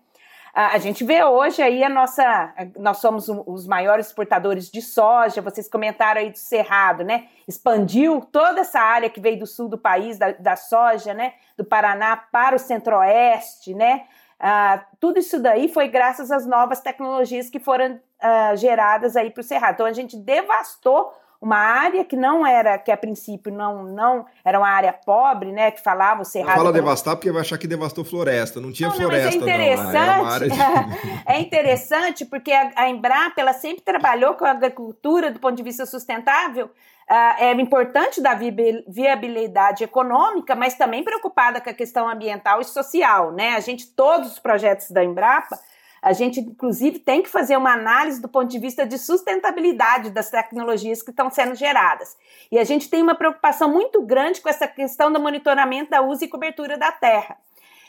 [0.56, 2.54] A, gente vê hoje aí a nossa.
[2.78, 7.28] Nós somos os maiores exportadores de soja, vocês comentaram aí do Cerrado, né?
[7.46, 11.34] Expandiu toda essa área que veio do sul do país, da, da soja, né?
[11.58, 14.06] Do Paraná para o centro-oeste, né?
[14.40, 19.42] Ah, tudo isso daí foi graças às novas tecnologias que foram ah, geradas aí para
[19.42, 19.74] o Cerrado.
[19.74, 21.12] Então a gente devastou
[21.42, 25.72] uma área que não era, que a princípio não, não era uma área pobre, né?
[25.72, 26.56] Que falava o cerrado.
[26.56, 26.74] Fala como...
[26.74, 28.60] devastar porque vai achar que devastou floresta.
[28.60, 29.46] Não tinha não, floresta, não.
[29.48, 30.50] É interessante.
[30.50, 31.24] Não, de...
[31.26, 35.64] é interessante porque a, a Embrapa ela sempre trabalhou com a agricultura do ponto de
[35.64, 36.70] vista sustentável.
[37.08, 43.32] Uh, é importante da viabilidade econômica, mas também preocupada com a questão ambiental e social,
[43.32, 43.56] né?
[43.56, 45.56] A gente, todos os projetos da Embrapa,
[46.06, 50.30] a gente, inclusive, tem que fazer uma análise do ponto de vista de sustentabilidade das
[50.30, 52.16] tecnologias que estão sendo geradas.
[52.52, 56.24] E a gente tem uma preocupação muito grande com essa questão do monitoramento da uso
[56.24, 57.38] e cobertura da terra.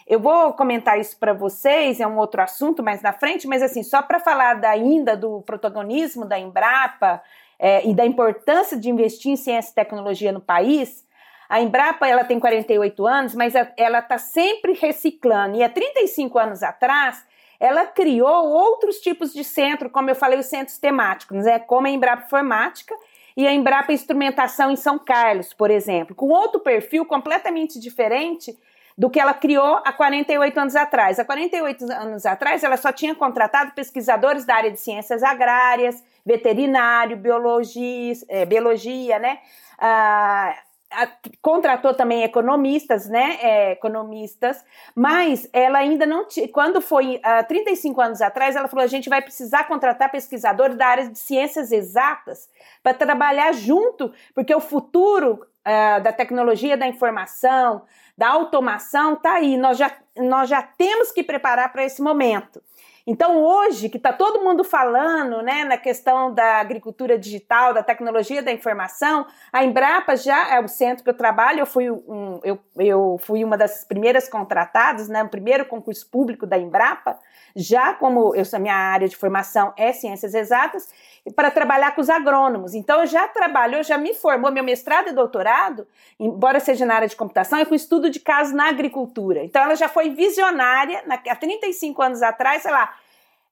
[0.07, 3.83] Eu vou comentar isso para vocês, é um outro assunto mais na frente, mas assim,
[3.83, 7.23] só para falar ainda do protagonismo da Embrapa
[7.59, 11.05] é, e da importância de investir em ciência e tecnologia no país,
[11.51, 15.59] a Embrapa ela tem 48 anos, mas ela está sempre reciclando.
[15.59, 17.23] E há 35 anos atrás,
[17.59, 21.59] ela criou outros tipos de centro, como eu falei, os centros temáticos, né?
[21.59, 22.95] como a Embrapa Informática
[23.37, 28.57] e a Embrapa Instrumentação em São Carlos, por exemplo, com outro perfil completamente diferente
[28.97, 31.19] do que ela criou há 48 anos atrás.
[31.19, 37.17] Há 48 anos atrás, ela só tinha contratado pesquisadores da área de ciências agrárias, veterinário,
[37.17, 39.39] biologia, é, biologia né?
[39.79, 40.57] Ah,
[40.97, 41.09] a,
[41.43, 47.47] contratou também economistas, né, é, economistas, mas ela ainda não tinha, quando foi há uh,
[47.47, 51.71] 35 anos atrás, ela falou, a gente vai precisar contratar pesquisadores da área de ciências
[51.71, 52.49] exatas
[52.83, 57.83] para trabalhar junto, porque o futuro uh, da tecnologia da informação,
[58.17, 62.63] da automação está aí, nós já, nós já temos que preparar para esse momento.
[63.09, 68.43] Então, hoje, que está todo mundo falando né, na questão da agricultura digital, da tecnologia
[68.43, 71.61] da informação, a Embrapa já é o centro que eu trabalho.
[71.61, 76.49] Eu fui, um, eu, eu fui uma das primeiras contratadas, né, o primeiro concurso público
[76.49, 77.17] da Embrapa,
[77.55, 80.89] já como eu sou minha área de formação é ciências exatas,
[81.35, 82.75] para trabalhar com os agrônomos.
[82.75, 85.87] Então, eu já trabalho, eu já me formou, meu mestrado e doutorado,
[86.19, 89.45] embora seja na área de computação, é com estudo de casos na agricultura.
[89.45, 92.96] Então, ela já foi visionária, há 35 anos atrás, sei lá,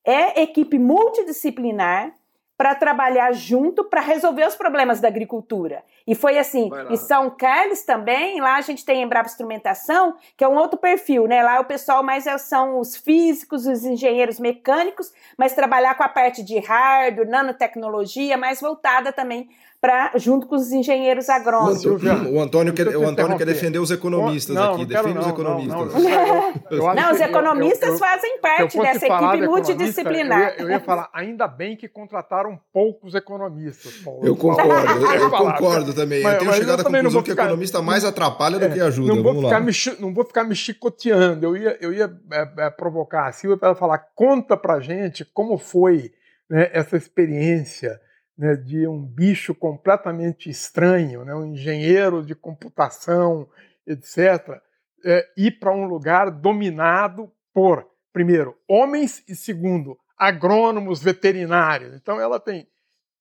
[0.05, 2.14] é equipe multidisciplinar
[2.57, 5.83] para trabalhar junto para resolver os problemas da agricultura.
[6.07, 10.49] E foi assim, em São Carlos também, lá a gente tem Embrapa Instrumentação, que é
[10.49, 11.43] um outro perfil, né?
[11.43, 16.09] Lá o pessoal mais é, são os físicos, os engenheiros mecânicos, mas trabalhar com a
[16.09, 19.49] parte de hardware, nanotecnologia, mais voltada também
[19.85, 21.85] para junto com os engenheiros agrônomos.
[21.85, 24.87] O, Antônio, quer, o Antônio quer defender os economistas não, aqui.
[24.87, 25.93] Defende os economistas.
[25.93, 30.40] Não, os economistas eu, eu, fazem parte dessa equipe multidisciplinar.
[30.40, 33.97] Eu ia, eu ia, falar, ainda bem que contrataram poucos economistas.
[33.99, 34.27] Paulo.
[34.27, 36.23] Eu concordo, eu, concordo também.
[36.23, 39.15] Mas, eu tenho chegado à conclusão que o economista mais atrapalha do é, que ajuda.
[39.15, 41.47] Não vou, ficar me, não vou ficar me chicoteando.
[41.47, 45.25] Eu ia, eu ia é, é, provocar a Silvia para ela falar, conta para gente
[45.25, 46.13] como foi
[46.49, 48.01] né, essa experiência
[48.37, 53.49] né, de um bicho completamente estranho, né, um engenheiro de computação,
[53.87, 54.61] etc.,
[55.05, 61.95] é, ir para um lugar dominado por, primeiro, homens e, segundo, agrônomos veterinários.
[61.95, 62.69] Então, ela tem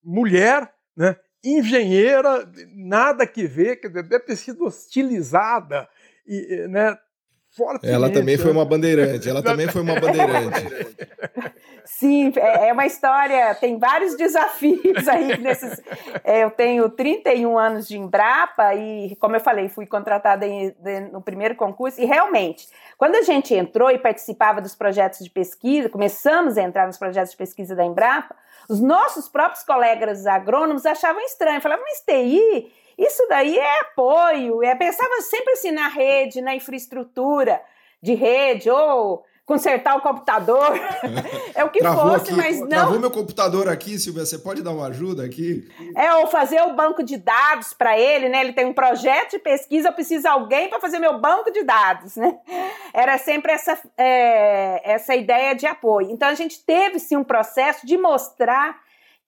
[0.04, 5.88] mulher, né, engenheira, nada que ver, quer dizer, deve ter sido hostilizada
[6.26, 6.98] e, né,
[7.56, 7.94] fortemente.
[7.96, 9.30] Ela também foi uma bandeirante.
[9.30, 10.98] Ela também foi uma bandeirante.
[11.86, 15.82] Sim, é, é uma história, tem vários desafios aí nesses.
[16.24, 20.74] É, eu tenho 31 anos de Embrapa e, como eu falei, fui contratada em,
[21.12, 25.89] no primeiro concurso e realmente, quando a gente entrou e participava dos projetos de pesquisa,
[25.89, 28.36] começamos a entrar nos projetos de pesquisa da Embrapa,
[28.70, 34.75] os nossos próprios colegas agrônomos achavam estranho, falavam, mas TI isso daí é apoio, é,
[34.75, 37.62] pensava sempre assim na rede, na infraestrutura
[38.01, 40.71] de rede, ou consertar o computador,
[41.53, 42.67] é o que Travou fosse, aqui, mas não.
[42.67, 45.67] Travou meu computador aqui, Silvia, você pode dar uma ajuda aqui?
[45.95, 48.41] É, ou fazer o banco de dados para ele, né?
[48.41, 51.63] Ele tem um projeto de pesquisa, eu preciso de alguém para fazer meu banco de
[51.63, 52.38] dados, né?
[52.93, 56.10] Era sempre essa, é, essa ideia de apoio.
[56.10, 58.83] Então a gente teve sim um processo de mostrar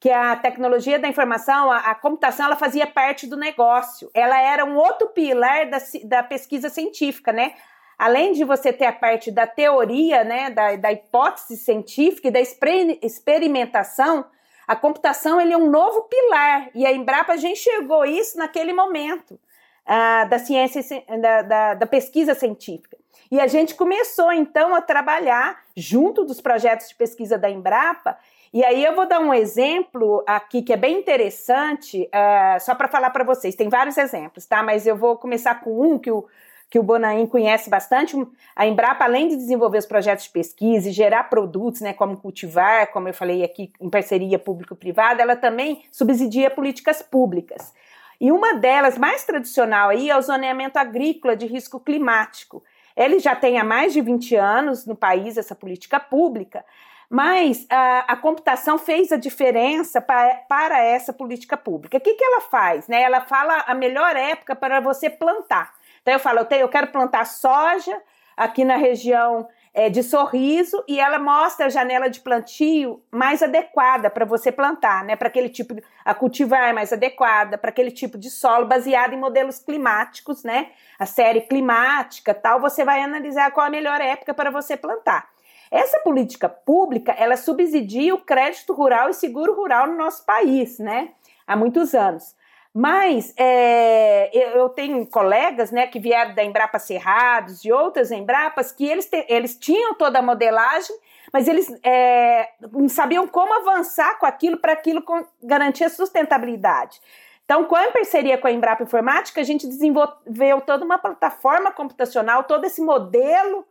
[0.05, 4.07] que a tecnologia da informação, a, a, computação, ela fazia parte do negócio.
[4.13, 7.55] Ela era um outro pilar da, da pesquisa científica, né?
[7.97, 12.39] Além de você ter a parte da teoria, né, da, da hipótese científica e da
[12.39, 14.27] experimentação,
[14.67, 16.69] a computação ele é um novo pilar.
[16.75, 20.83] E a Embrapa já enxergou isso naquele momento uh, da ciência,
[21.19, 22.95] da, da, da pesquisa científica.
[23.31, 28.15] E a gente começou então a trabalhar junto dos projetos de pesquisa da Embrapa
[28.55, 32.87] e aí eu vou dar um exemplo aqui que é bem interessante, uh, só para
[32.87, 33.53] falar para vocês.
[33.53, 34.63] Tem vários exemplos, tá?
[34.63, 36.25] Mas eu vou começar com um que o
[36.69, 38.15] que o Bonaim conhece bastante.
[38.55, 42.91] A Embrapa, além de desenvolver os projetos de pesquisa e gerar produtos, né, como cultivar,
[42.91, 47.73] como eu falei aqui, em parceria público-privada, ela também subsidia políticas públicas.
[48.19, 52.63] E uma delas, mais tradicional aí, é o zoneamento agrícola de risco climático.
[52.95, 56.63] Ele já tem há mais de 20 anos no país essa política pública,
[57.09, 61.97] mas a, a computação fez a diferença para, para essa política pública.
[61.97, 62.87] O que, que ela faz?
[62.87, 63.01] Né?
[63.01, 65.73] Ela fala a melhor época para você plantar.
[66.01, 67.99] Então eu falo, eu, tenho, eu quero plantar soja
[68.35, 74.09] aqui na região é, de sorriso e ela mostra a janela de plantio mais adequada
[74.09, 75.17] para você plantar, né?
[75.17, 79.19] Para aquele tipo de, a cultivar mais adequada, para aquele tipo de solo baseado em
[79.19, 80.69] modelos climáticos, né?
[80.97, 85.34] A série climática, tal, você vai analisar qual a melhor época para você plantar.
[85.75, 91.09] Essa política pública, ela subsidia o crédito rural e seguro rural no nosso país, né?
[91.45, 92.33] Há muitos anos.
[92.73, 98.87] Mas é, eu tenho colegas né, que vieram da Embrapa Cerrados, de outras Embrapas, que
[98.87, 100.95] eles, te, eles tinham toda a modelagem,
[101.33, 105.03] mas eles é, não sabiam como avançar com aquilo para aquilo
[105.43, 107.01] garantir a sustentabilidade.
[107.43, 112.45] Então, com a parceria com a Embrapa Informática, a gente desenvolveu toda uma plataforma computacional,
[112.45, 113.65] todo esse modelo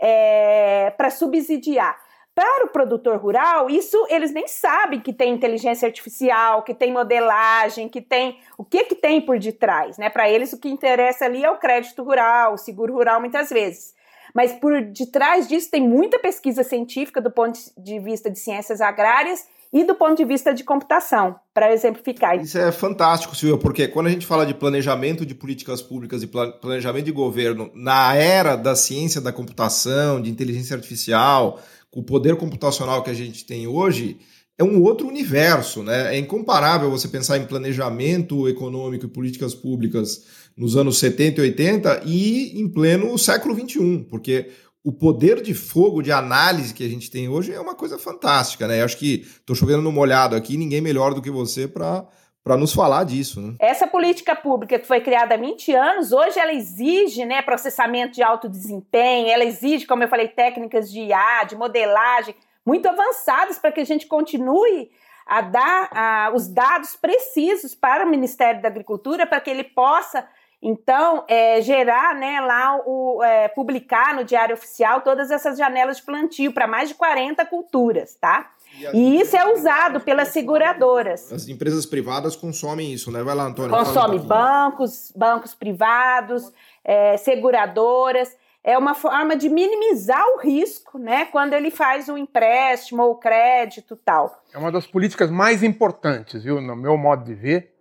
[0.00, 1.98] é, para subsidiar.
[2.34, 7.88] Para o produtor rural, isso eles nem sabem que tem inteligência artificial, que tem modelagem,
[7.88, 10.08] que tem o que que tem por detrás, né?
[10.08, 13.92] Para eles o que interessa ali é o crédito rural, o seguro rural muitas vezes.
[14.32, 19.44] Mas por detrás disso tem muita pesquisa científica do ponto de vista de ciências agrárias
[19.72, 22.40] e do ponto de vista de computação, para exemplificar.
[22.40, 26.26] Isso é fantástico, Silvia, porque quando a gente fala de planejamento de políticas públicas e
[26.26, 32.36] planejamento de governo na era da ciência da computação, de inteligência artificial, com o poder
[32.36, 34.18] computacional que a gente tem hoje,
[34.58, 36.16] é um outro universo, né?
[36.16, 40.24] É incomparável você pensar em planejamento econômico e políticas públicas
[40.56, 44.50] nos anos 70 e 80 e em pleno século 21, porque
[44.88, 48.66] o poder de fogo de análise que a gente tem hoje é uma coisa fantástica,
[48.66, 48.80] né?
[48.80, 52.06] Eu acho que estou chovendo no molhado aqui, ninguém melhor do que você para
[52.42, 53.42] para nos falar disso.
[53.42, 53.56] Né?
[53.58, 58.22] Essa política pública que foi criada há 20 anos, hoje ela exige né, processamento de
[58.22, 63.70] alto desempenho, ela exige, como eu falei, técnicas de IA, de modelagem, muito avançadas para
[63.70, 64.90] que a gente continue
[65.26, 70.26] a dar os dados precisos para o Ministério da Agricultura, para que ele possa
[70.60, 76.02] então, é, gerar né, lá, o, é, publicar no Diário Oficial todas essas janelas de
[76.02, 78.50] plantio para mais de 40 culturas, tá?
[78.92, 81.32] E, e isso é usado pelas seguradoras.
[81.32, 83.22] As empresas privadas consomem isso, né?
[83.22, 83.70] Vai lá, Antônio.
[83.70, 86.52] Consome um bancos, bancos privados,
[86.84, 88.36] é, seguradoras.
[88.62, 91.26] É uma forma de minimizar o risco, né?
[91.26, 94.42] Quando ele faz um empréstimo ou crédito tal.
[94.52, 96.60] É uma das políticas mais importantes, viu?
[96.60, 97.77] No meu modo de ver,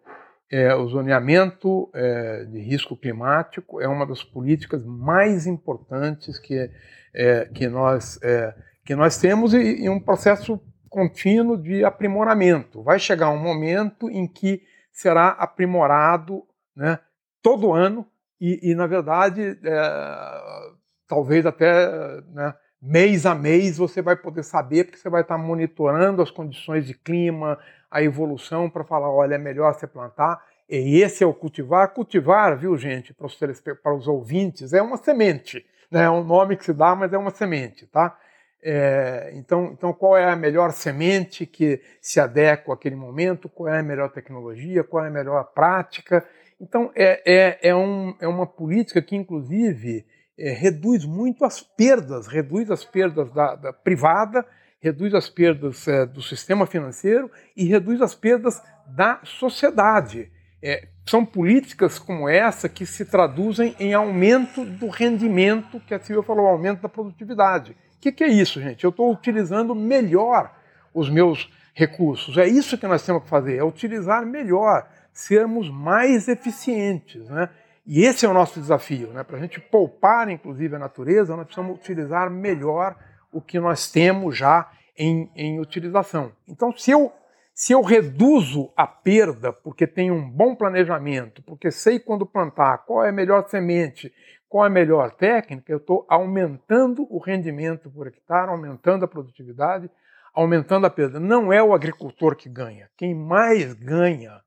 [0.50, 6.70] é, o zoneamento é, de risco climático é uma das políticas mais importantes que,
[7.14, 8.56] é, que, nós, é,
[8.86, 12.82] que nós temos e, e, um processo contínuo de aprimoramento.
[12.82, 16.44] Vai chegar um momento em que será aprimorado
[16.76, 16.98] né,
[17.42, 18.08] todo ano
[18.40, 20.72] e, e na verdade, é,
[21.08, 26.22] talvez até né, mês a mês você vai poder saber, porque você vai estar monitorando
[26.22, 30.44] as condições de clima, a evolução para falar, olha, é melhor você plantar.
[30.70, 31.94] E esse é o cultivar.
[31.94, 33.40] Cultivar, viu, gente, para os,
[33.82, 35.66] para os ouvintes, é uma semente.
[35.90, 36.04] Né?
[36.04, 38.18] É um nome que se dá, mas é uma semente, tá?
[38.62, 43.48] É, então, então, qual é a melhor semente que se adequa àquele momento?
[43.48, 44.84] Qual é a melhor tecnologia?
[44.84, 46.28] Qual é a melhor prática?
[46.60, 50.06] Então, é, é, é, um, é uma política que, inclusive,
[50.38, 54.46] é, reduz muito as perdas, reduz as perdas da, da privada
[54.80, 60.32] reduz as perdas é, do sistema financeiro e reduz as perdas da sociedade.
[60.62, 66.24] É, são políticas como essa que se traduzem em aumento do rendimento, que a Silvia
[66.24, 67.72] falou, aumento da produtividade.
[67.72, 68.84] O que, que é isso, gente?
[68.84, 70.54] Eu estou utilizando melhor
[70.94, 72.38] os meus recursos.
[72.38, 77.28] É isso que nós temos que fazer, é utilizar melhor, sermos mais eficientes.
[77.30, 77.50] Né?
[77.86, 79.10] E esse é o nosso desafio.
[79.14, 79.24] Né?
[79.24, 82.96] Para a gente poupar, inclusive, a natureza, nós precisamos utilizar melhor
[83.38, 86.32] o que nós temos já em, em utilização.
[86.48, 87.14] Então, se eu,
[87.54, 93.06] se eu reduzo a perda porque tenho um bom planejamento, porque sei quando plantar, qual
[93.06, 94.12] é a melhor semente,
[94.50, 99.88] qual é a melhor técnica, eu estou aumentando o rendimento por hectare, aumentando a produtividade,
[100.34, 101.20] aumentando a perda.
[101.20, 102.90] Não é o agricultor que ganha.
[102.98, 104.42] Quem mais ganha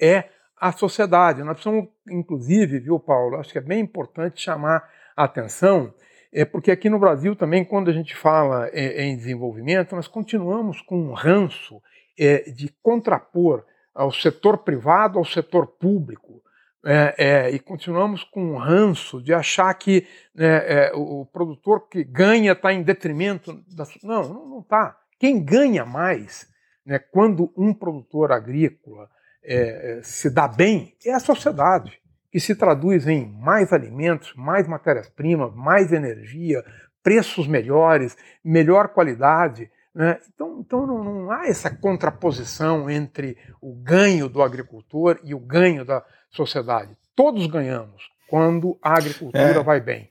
[0.00, 1.42] é a sociedade.
[1.42, 5.92] Nós precisamos, inclusive, viu, Paulo, acho que é bem importante chamar a atenção
[6.36, 10.82] é porque aqui no Brasil também, quando a gente fala é, em desenvolvimento, nós continuamos
[10.82, 11.80] com um ranço
[12.18, 13.64] é, de contrapor
[13.94, 16.42] ao setor privado ao setor público.
[16.84, 21.88] é, é, e continuamos com um ranço de achar que né, é, o, o, produtor
[21.88, 23.84] que ganha está em detrimento da.
[24.02, 24.94] Não, não está.
[25.18, 26.46] Quem ganha mais
[26.84, 29.08] né, quando um produtor agrícola
[29.42, 31.98] é, é, se dá bem é a sociedade,
[32.36, 36.62] que se traduz em mais alimentos, mais matérias-primas, mais energia,
[37.02, 38.14] preços melhores,
[38.44, 39.70] melhor qualidade.
[39.94, 40.18] Né?
[40.34, 45.82] Então, então não, não, há essa contraposição entre o ganho do agricultor e o ganho
[45.82, 46.94] da sociedade.
[47.14, 49.62] Todos ganhamos quando a agricultura é.
[49.62, 50.10] vai bem.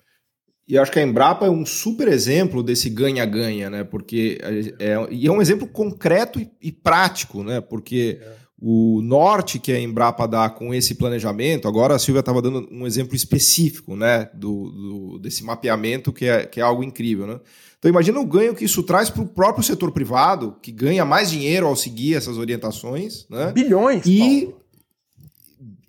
[0.67, 3.83] E acho que a Embrapa é um super exemplo desse ganha-ganha, né?
[3.83, 4.39] Porque
[4.79, 7.61] é, é, e é um exemplo concreto e, e prático, né?
[7.61, 8.44] Porque é.
[8.57, 12.87] O norte que a Embrapa dá com esse planejamento, agora a Silvia estava dando um
[12.87, 14.29] exemplo específico, né?
[14.33, 17.39] Do, do, desse mapeamento que é, que é algo incrível, né?
[17.77, 21.29] Então imagina o ganho que isso traz para o próprio setor privado, que ganha mais
[21.29, 23.51] dinheiro ao seguir essas orientações, né?
[23.51, 24.03] Bilhões.
[24.05, 24.61] E Paulo.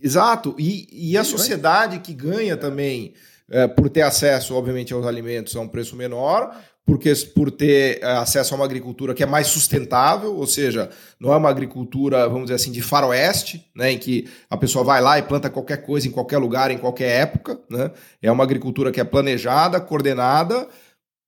[0.02, 0.54] exato.
[0.58, 3.14] E, e a sociedade que ganha também
[3.50, 8.06] é, por ter acesso, obviamente, aos alimentos a um preço menor, porque por ter é,
[8.12, 10.88] acesso a uma agricultura que é mais sustentável, ou seja,
[11.18, 15.00] não é uma agricultura, vamos dizer assim, de faroeste, né, em que a pessoa vai
[15.00, 17.90] lá e planta qualquer coisa em qualquer lugar, em qualquer época, né?
[18.22, 20.68] É uma agricultura que é planejada, coordenada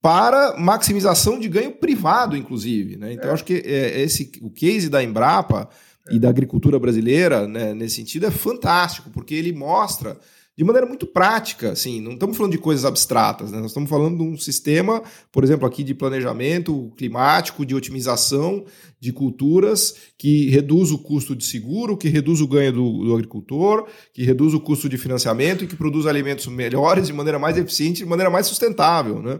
[0.01, 2.95] para maximização de ganho privado, inclusive.
[2.95, 3.13] Né?
[3.13, 3.33] Então, é.
[3.33, 5.69] acho que é, esse, o case da Embrapa
[6.07, 6.15] é.
[6.15, 10.17] e da agricultura brasileira, né, nesse sentido, é fantástico, porque ele mostra
[10.59, 13.59] de maneira muito prática, assim, não estamos falando de coisas abstratas, né?
[13.59, 15.01] nós estamos falando de um sistema,
[15.31, 18.65] por exemplo, aqui de planejamento climático, de otimização
[18.99, 23.87] de culturas, que reduz o custo de seguro, que reduz o ganho do, do agricultor,
[24.13, 27.99] que reduz o custo de financiamento e que produz alimentos melhores de maneira mais eficiente,
[27.99, 29.39] de maneira mais sustentável, né?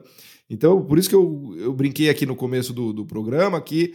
[0.49, 3.93] Então, por isso que eu, eu brinquei aqui no começo do, do programa que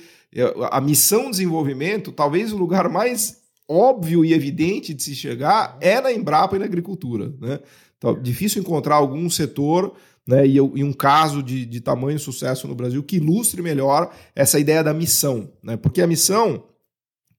[0.70, 6.00] a missão de desenvolvimento, talvez o lugar mais óbvio e evidente de se chegar é
[6.00, 7.32] na Embrapa e na agricultura.
[7.40, 7.60] Né?
[7.96, 9.94] Então, difícil encontrar algum setor
[10.26, 14.58] né, e, e, um caso de, de tamanho sucesso no Brasil que ilustre melhor essa
[14.58, 15.50] ideia da missão.
[15.62, 15.76] Né?
[15.76, 16.64] Porque a missão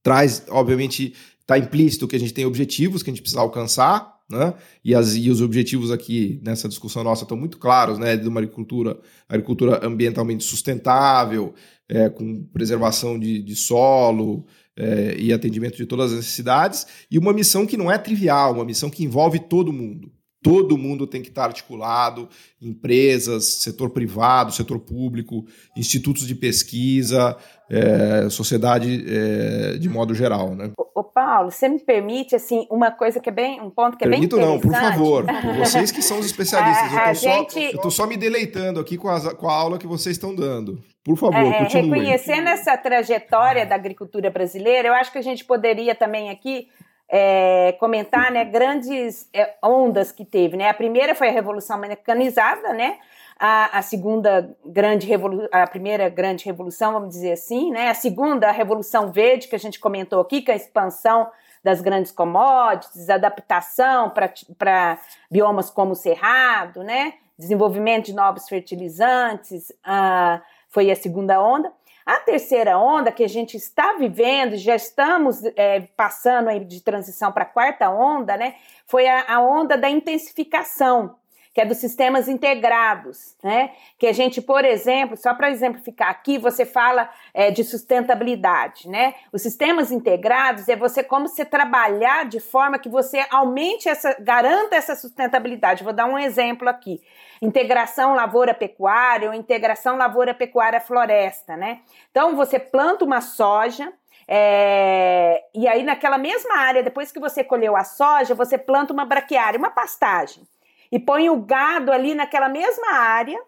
[0.04, 4.56] traz, obviamente, está implícito que a gente tem objetivos que a gente precisa alcançar, né?
[4.84, 8.18] E, as, e os objetivos aqui nessa discussão nossa estão muito claros, né?
[8.18, 9.00] De uma agricultura,
[9.30, 11.54] agricultura ambientalmente sustentável,
[11.88, 14.46] é, com preservação de, de solo
[14.78, 18.66] é, e atendimento de todas as necessidades, e uma missão que não é trivial, uma
[18.66, 20.12] missão que envolve todo mundo.
[20.46, 22.30] Todo mundo tem que estar articulado,
[22.62, 25.44] empresas, setor privado, setor público,
[25.76, 27.36] institutos de pesquisa,
[27.68, 30.72] é, sociedade é, de modo geral, né?
[30.78, 34.08] Ô, Paulo, você me permite assim uma coisa que é bem um ponto que é
[34.08, 34.66] Permito bem interessante.
[34.66, 35.26] não, por favor.
[35.58, 37.82] Vocês que são os especialistas, eu estou gente...
[37.82, 40.80] só, só me deleitando aqui com a, com a aula que vocês estão dando.
[41.06, 42.00] Por favor, é, continue.
[42.00, 46.68] Reconhecendo essa trajetória da agricultura brasileira, eu acho que a gente poderia também aqui
[47.08, 50.58] é, comentar né, grandes é, ondas que teve.
[50.58, 50.68] Né?
[50.68, 52.98] A primeira foi a Revolução Mecanizada, né?
[53.38, 57.90] A, a, segunda grande revolução, a primeira grande revolução, vamos dizer assim, né?
[57.90, 61.30] A segunda, a Revolução Verde, que a gente comentou aqui, que é a expansão
[61.62, 65.00] das grandes commodities, adaptação para
[65.30, 67.16] biomas como o cerrado, né?
[67.38, 70.42] Desenvolvimento de novos fertilizantes, uh,
[70.76, 71.72] foi a segunda onda.
[72.06, 77.44] A terceira onda que a gente está vivendo, já estamos é, passando de transição para
[77.44, 78.56] a quarta onda, né?
[78.86, 81.16] Foi a, a onda da intensificação
[81.56, 83.72] que é dos sistemas integrados, né?
[83.98, 89.16] Que a gente, por exemplo, só para exemplificar aqui, você fala é, de sustentabilidade, né?
[89.32, 94.76] Os sistemas integrados é você como você trabalhar de forma que você aumente essa, garanta
[94.76, 95.86] essa sustentabilidade.
[95.86, 97.02] Vou dar um exemplo aqui:
[97.42, 101.80] integração lavoura-pecuária ou integração lavoura-pecuária-floresta, né?
[102.12, 103.94] Então você planta uma soja.
[104.28, 109.06] É, e aí, naquela mesma área, depois que você colheu a soja, você planta uma
[109.06, 110.44] braquiária, uma pastagem
[110.92, 113.40] e põe o gado ali naquela mesma área.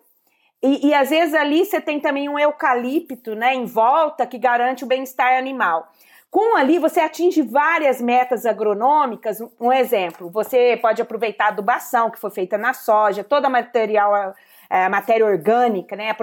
[0.61, 4.83] E, e às vezes ali você tem também um eucalipto né, em volta que garante
[4.83, 5.91] o bem-estar animal.
[6.29, 9.39] Com ali você atinge várias metas agronômicas.
[9.59, 14.35] Um exemplo, você pode aproveitar a adubação que foi feita na soja, toda a material,
[14.69, 16.13] a matéria orgânica, né?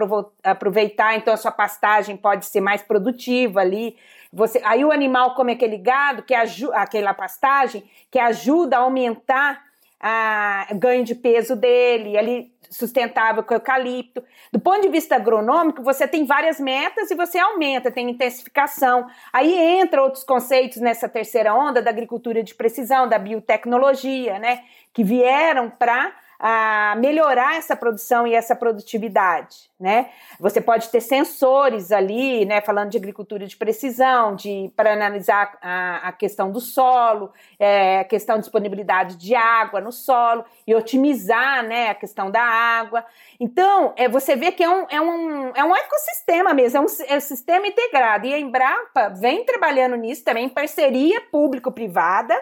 [0.43, 3.97] Aproveitar então a sua pastagem pode ser mais produtiva ali.
[4.33, 9.63] Você, aí o animal come aquele gado, que ajuda, aquela pastagem, que ajuda a aumentar
[10.07, 14.23] a ganho de peso dele, ali sustentável com eucalipto.
[14.53, 19.07] Do ponto de vista agronômico, você tem várias metas e você aumenta, tem intensificação.
[19.33, 25.03] Aí entra outros conceitos nessa terceira onda da agricultura de precisão, da biotecnologia, né, que
[25.03, 30.11] vieram para a melhorar essa produção e essa produtividade, né?
[30.39, 32.61] Você pode ter sensores ali, né?
[32.61, 38.05] Falando de agricultura de precisão, de para analisar a, a, questão do solo, é, a
[38.05, 41.91] questão de disponibilidade de água no solo e otimizar, né?
[41.91, 43.05] A questão da água.
[43.39, 46.87] Então, é, você vê que é um, é um, é um ecossistema mesmo, é um,
[47.09, 48.27] é um sistema integrado.
[48.27, 52.35] E a Embrapa vem trabalhando nisso também em parceria público-privada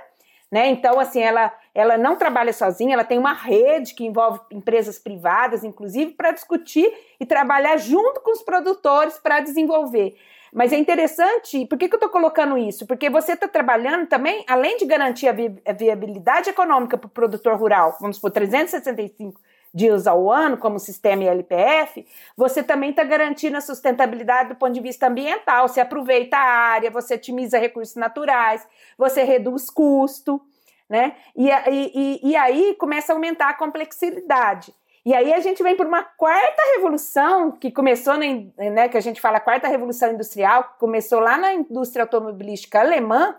[0.52, 0.68] né?
[0.68, 5.64] Então, assim, ela, ela não trabalha sozinha, ela tem uma rede que envolve empresas privadas,
[5.64, 10.16] inclusive, para discutir e trabalhar junto com os produtores para desenvolver.
[10.52, 12.86] Mas é interessante, por que, que eu estou colocando isso?
[12.86, 17.10] Porque você está trabalhando também, além de garantir a, vi a viabilidade econômica para o
[17.10, 19.40] produtor rural, vamos por 365
[19.74, 22.06] dias ao ano, como sistema ILPF,
[22.36, 25.66] você também está garantindo a sustentabilidade do ponto de vista ambiental.
[25.66, 28.66] Você aproveita a área, você otimiza recursos naturais,
[28.98, 30.40] você reduz custo,
[30.88, 31.14] né?
[31.36, 34.74] E, e, e aí começa a aumentar a complexidade.
[35.04, 38.26] E aí a gente vem por uma quarta revolução que começou, na,
[38.70, 43.34] né, que a gente fala quarta revolução industrial, que começou lá na indústria automobilística alemã,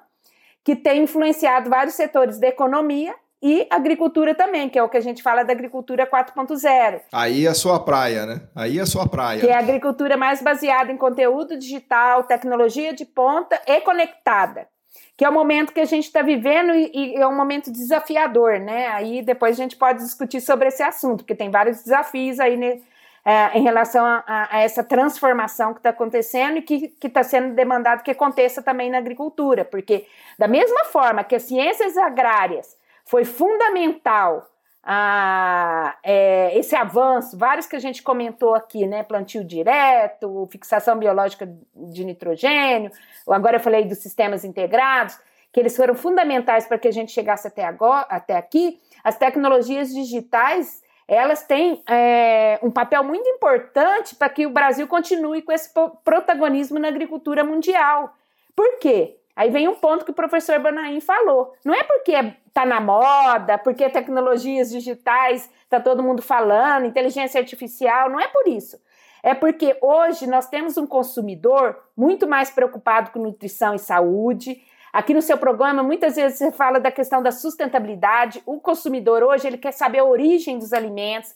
[0.63, 5.01] que tem influenciado vários setores da economia e agricultura também, que é o que a
[5.01, 7.01] gente fala da agricultura 4.0.
[7.11, 8.41] Aí é a sua praia, né?
[8.55, 9.41] Aí é a sua praia.
[9.41, 14.67] Que é a agricultura mais baseada em conteúdo digital, tecnologia de ponta e conectada.
[15.15, 18.59] Que é o momento que a gente está vivendo e, e, é um momento desafiador,
[18.59, 18.87] né?
[18.87, 22.79] Aí depois a gente pode discutir sobre esse assunto, porque tem vários desafios aí né,
[23.25, 28.03] é, em relação a, a, essa transformação que está acontecendo e que está sendo demandado
[28.03, 30.05] que aconteça também na agricultura, porque
[30.37, 34.49] da mesma forma que as ciências agrárias foi fundamental
[34.83, 39.01] a, é, esse avanço, vários que a gente comentou aqui, né?
[39.01, 42.91] Plantio direto, fixação biológica de nitrogênio,
[43.27, 45.17] agora eu falei dos sistemas integrados,
[45.51, 48.81] que eles foram fundamentais para que a gente chegasse até, agora, até aqui.
[49.03, 55.41] As tecnologias digitais elas têm é, um papel muito importante para que o Brasil continue
[55.41, 55.69] com esse
[56.03, 58.13] protagonismo na agricultura mundial.
[58.55, 59.17] Por quê?
[59.35, 61.55] Aí vem um ponto que o professor Banaim falou.
[61.65, 62.13] Não é porque
[62.47, 68.47] está na moda, porque tecnologias digitais está todo mundo falando, inteligência artificial, não é por
[68.47, 68.79] isso.
[69.23, 74.61] É porque hoje nós temos um consumidor muito mais preocupado com nutrição e saúde.
[74.91, 78.43] Aqui no seu programa, muitas vezes você fala da questão da sustentabilidade.
[78.45, 81.33] O consumidor hoje ele quer saber a origem dos alimentos,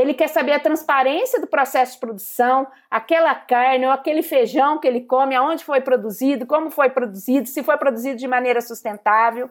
[0.00, 4.86] ele quer saber a transparência do processo de produção, aquela carne ou aquele feijão que
[4.86, 9.50] ele come, aonde foi produzido, como foi produzido, se foi produzido de maneira sustentável.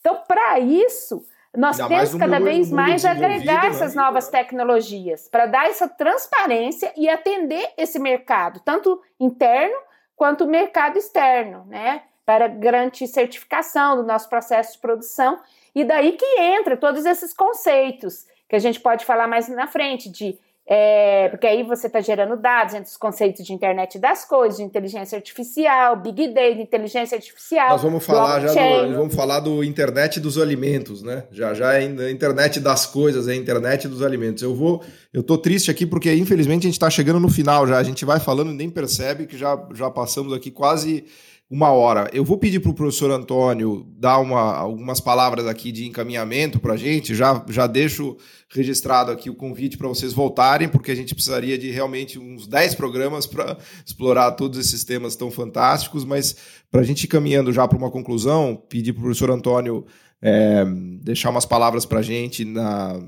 [0.00, 1.24] Então, para isso,
[1.56, 3.68] nós Ainda temos cada vez mais agregar né?
[3.70, 9.76] essas novas tecnologias para dar essa transparência e atender esse mercado, tanto interno
[10.14, 12.02] quanto o mercado externo, né?
[12.24, 15.38] Para garantir certificação do nosso processo de produção.
[15.74, 20.10] E daí que entra todos esses conceitos que a gente pode falar mais na frente
[20.10, 20.38] de
[20.68, 24.64] é, porque aí você está gerando dados entre os conceitos de internet das coisas, de
[24.64, 27.68] inteligência artificial, big data, inteligência artificial.
[27.68, 31.22] Nós vamos falar já do, vamos falar do internet dos alimentos, né?
[31.30, 34.42] Já já é internet das coisas, é internet dos alimentos.
[34.42, 34.82] Eu vou,
[35.12, 37.78] eu tô triste aqui porque infelizmente a gente está chegando no final já.
[37.78, 41.04] A gente vai falando e nem percebe que já já passamos aqui quase
[41.48, 42.10] uma hora.
[42.12, 46.74] Eu vou pedir para o professor Antônio dar uma, algumas palavras aqui de encaminhamento para
[46.74, 47.14] a gente.
[47.14, 48.16] Já, já deixo
[48.50, 52.74] registrado aqui o convite para vocês voltarem, porque a gente precisaria de realmente uns 10
[52.74, 56.04] programas para explorar todos esses temas tão fantásticos.
[56.04, 56.36] Mas
[56.70, 59.86] para a gente ir caminhando já para uma conclusão, pedir para o professor Antônio
[60.20, 60.64] é,
[61.00, 63.00] deixar umas palavras para a gente na,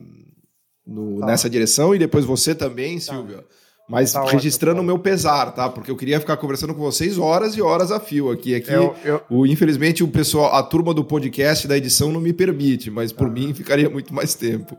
[0.87, 1.27] no, tá.
[1.27, 3.15] nessa direção e depois você também, tá.
[3.15, 3.45] Silvia
[3.89, 5.69] mas tá registrando o meu pesar, tá?
[5.69, 8.55] Porque eu queria ficar conversando com vocês horas e horas a fio aqui.
[8.55, 9.23] Aqui, eu, eu...
[9.31, 13.29] O, infelizmente, o pessoal, a turma do podcast da edição não me permite, mas por
[13.29, 13.31] ah.
[13.31, 14.77] mim ficaria muito mais tempo.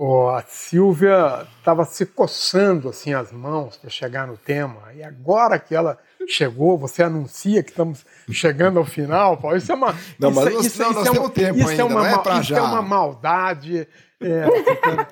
[0.00, 5.58] Oh, a Silvia estava se coçando assim as mãos para chegar no tema, e agora
[5.58, 9.56] que ela chegou, você anuncia que estamos chegando ao final, Paulo.
[9.56, 9.96] Isso é uma.
[10.18, 12.00] Não, mas isso, nós, isso, não, nós é temos tempo isso é ainda, é uma,
[12.00, 12.40] não é para já.
[12.40, 13.88] Isso é uma maldade
[14.20, 14.46] é,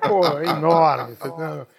[0.07, 1.17] pô, enorme.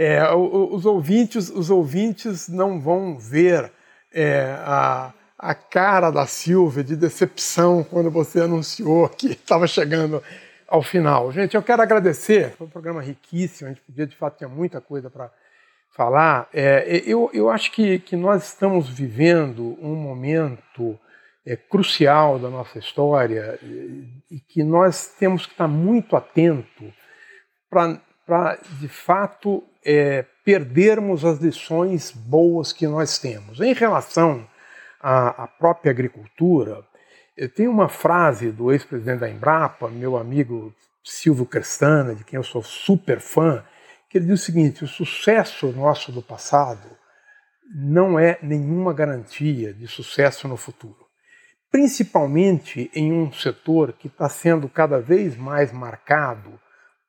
[0.00, 3.72] É, os, ouvintes, os ouvintes não vão ver
[4.14, 10.22] é, a, a cara da Silvia de decepção quando você anunciou que estava chegando
[10.68, 11.32] ao final.
[11.32, 14.80] Gente, eu quero agradecer, foi um programa riquíssimo, a gente podia, de fato, tinha muita
[14.80, 15.32] coisa para
[15.96, 16.48] falar.
[16.54, 20.96] É, eu, eu acho que, que nós estamos vivendo um momento
[21.44, 26.94] é, crucial da nossa história e, e que nós temos que estar muito atento
[27.68, 33.58] para, de fato, é, perdermos as lições boas que nós temos.
[33.58, 34.46] Em relação
[35.00, 36.84] à, à própria agricultura,
[37.54, 42.62] tem uma frase do ex-presidente da Embrapa, meu amigo Silvio Crestana, de quem eu sou
[42.62, 43.64] super fã,
[44.10, 46.90] que ele diz o seguinte: o sucesso nosso do passado
[47.74, 51.06] não é nenhuma garantia de sucesso no futuro.
[51.70, 56.60] Principalmente em um setor que está sendo cada vez mais marcado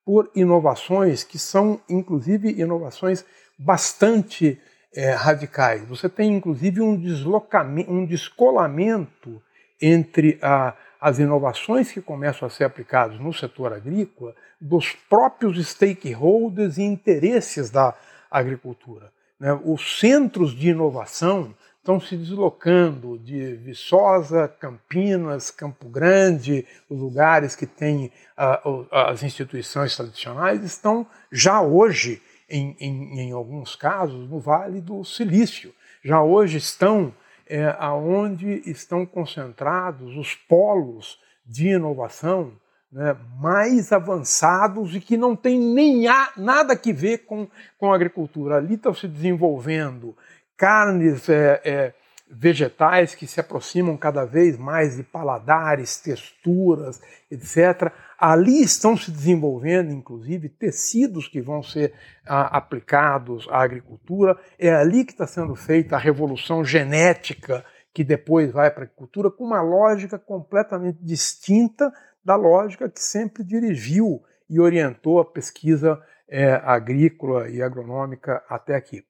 [0.09, 3.23] por inovações que são, inclusive, inovações
[3.55, 4.59] bastante
[4.91, 5.83] é, radicais.
[5.87, 9.39] Você tem, inclusive, um deslocamento, um descolamento
[9.79, 16.79] entre a, as inovações que começam a ser aplicadas no setor agrícola dos próprios stakeholders
[16.79, 17.93] e interesses da
[18.31, 19.11] agricultura.
[19.39, 19.53] Né?
[19.63, 27.65] Os centros de inovação estão se deslocando de Viçosa, Campinas, Campo Grande, os lugares que
[27.65, 34.81] têm uh, as instituições tradicionais, estão já hoje, em, em, em, alguns casos, no Vale
[34.81, 35.73] do Silício.
[36.03, 37.13] Já hoje estão
[37.47, 42.53] é, aonde estão concentrados os polos de inovação
[42.91, 47.95] né, mais avançados e que não tem nem há, nada que ver com, com a
[47.95, 48.57] agricultura.
[48.57, 50.15] Ali estão se desenvolvendo
[50.59, 51.93] carnes é, é,
[52.29, 57.01] vegetais que se aproximam cada vez mais de paladares, texturas,
[57.31, 57.93] etc.
[58.19, 61.93] Ali estão se desenvolvendo, inclusive, tecidos que vão ser
[62.25, 64.37] aplicados à agricultura.
[64.59, 69.31] É ali que está sendo feita a revolução genética que depois vai para a agricultura,
[69.31, 71.91] com uma lógica completamente distinta
[72.23, 79.03] da lógica que sempre dirigiu e orientou a pesquisa é, agrícola e agronômica até aqui.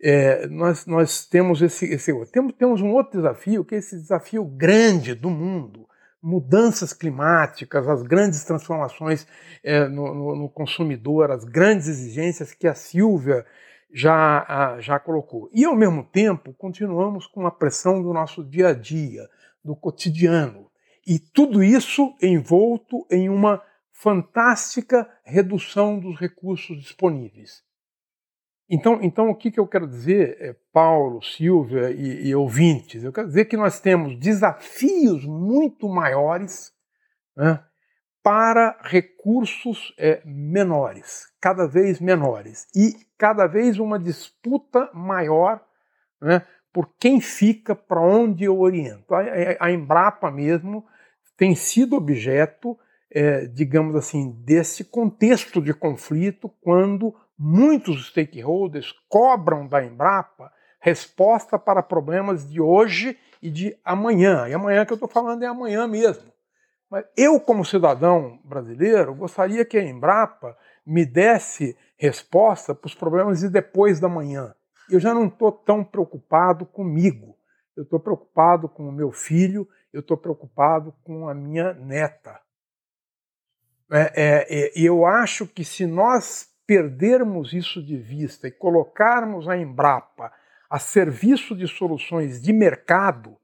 [0.00, 4.44] É, nós, nós temos esse, esse temos, temos um outro desafio, que é esse desafio
[4.44, 5.88] grande do mundo,
[6.22, 9.26] mudanças climáticas, as grandes transformações
[9.62, 13.44] é, no, no, no, consumidor, as grandes exigências que a Silvia
[13.92, 15.48] já, a, já colocou.
[15.52, 19.28] E, ao mesmo tempo, continuamos com a pressão do nosso dia a dia,
[19.64, 20.68] do cotidiano,
[21.06, 27.62] e tudo isso envolto em uma fantástica redução dos recursos disponíveis.
[28.70, 33.02] Então, então o que, que eu quero dizer, é, Paulo, Silvia e, e ouvintes?
[33.02, 36.72] Eu quero dizer que nós temos desafios muito maiores
[37.34, 37.64] né,
[38.22, 45.64] para recursos é, menores, cada vez menores, e cada vez uma disputa maior
[46.20, 49.14] né, por quem fica, para onde eu oriento.
[49.14, 49.22] A,
[49.60, 50.84] a Embrapa mesmo
[51.38, 52.78] tem sido objeto,
[53.10, 61.82] é, digamos assim, desse contexto de conflito, quando muitos stakeholders cobram da Embrapa resposta para
[61.82, 64.48] problemas de hoje e de amanhã.
[64.48, 66.32] E amanhã que eu estou falando é amanhã mesmo.
[66.90, 73.40] Mas eu, como cidadão brasileiro, gostaria que a Embrapa me desse resposta para os problemas
[73.40, 74.54] de depois da manhã.
[74.90, 77.36] Eu já não estou tão preocupado comigo.
[77.76, 82.40] Eu estou preocupado com o meu filho eu estou preocupado com a minha neta.
[83.90, 89.56] É, é, é, eu acho que se nós perdermos isso de vista e colocarmos a
[89.56, 90.30] Embrapa
[90.70, 93.36] a serviço de soluções de mercado,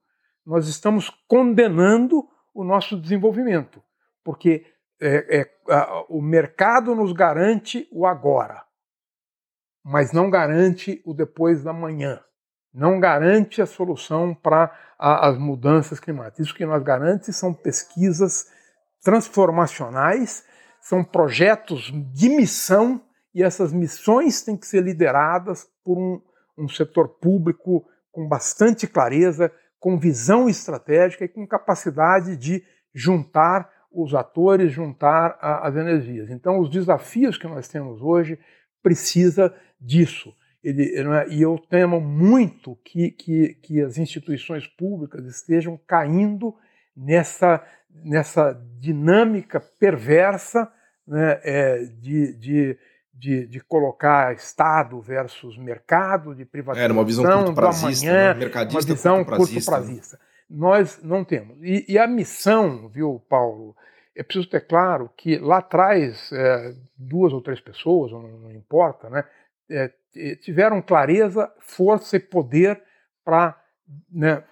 [0.45, 3.83] nós estamos condenando o nosso desenvolvimento,
[4.23, 4.67] porque
[5.01, 8.63] é, é, a, o mercado nos garante o agora,
[9.83, 12.23] mas não garante o depois da manhã
[12.75, 16.47] não garante a solução para as mudanças climáticas.
[16.47, 18.47] Isso que nós garante são pesquisas
[19.01, 20.45] transformacionais,
[20.81, 23.01] são projetos de missão
[23.35, 26.21] e essas missões têm que ser lideradas por um,
[26.57, 32.63] um setor público com bastante clareza, com visão estratégica e com capacidade de
[32.95, 36.31] juntar os atores, juntar a, as energias.
[36.31, 38.39] Então, os desafios que nós temos hoje
[38.83, 45.79] precisa disso ele, é, e eu temo muito que, que, que as instituições públicas estejam
[45.87, 46.55] caindo
[46.97, 50.73] nessa, nessa dinâmica perversa
[51.07, 52.79] né, é, de, de,
[53.17, 58.41] de, de, colocar Estado versus mercado, de privatização, Era uma visão curto prazista, amanhã, né?
[58.41, 59.71] mercadista uma visão curto prazista.
[59.71, 60.21] curto prazista.
[60.51, 61.57] Nós não temos.
[61.63, 63.75] E, e, a missão, viu, Paulo,
[64.17, 69.09] é preciso ter claro que lá atrás, é, duas ou três pessoas, não, não importa,
[69.09, 69.25] né,
[69.71, 69.91] é,
[70.43, 72.83] tiveram clareza, força e poder
[73.25, 73.59] para
[74.11, 74.45] né,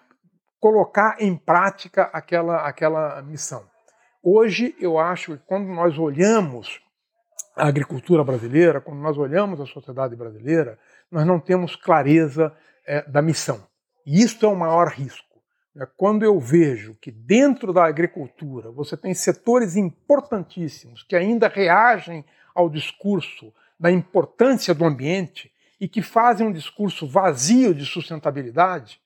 [0.59, 3.65] colocar em prática aquela, aquela missão.
[4.23, 6.81] Hoje, eu acho que quando nós olhamos
[7.55, 10.79] a agricultura brasileira, quando nós olhamos a sociedade brasileira,
[11.11, 12.53] nós não temos clareza
[12.87, 13.67] é, da missão.
[14.07, 15.41] E isso é o maior risco.
[15.75, 15.87] Né?
[15.97, 22.25] Quando eu vejo que dentro da agricultura você tem setores importantíssimos que ainda reagem
[22.55, 29.01] ao discurso da importância do ambiente e que fazem um discurso vazio de sustentabilidade,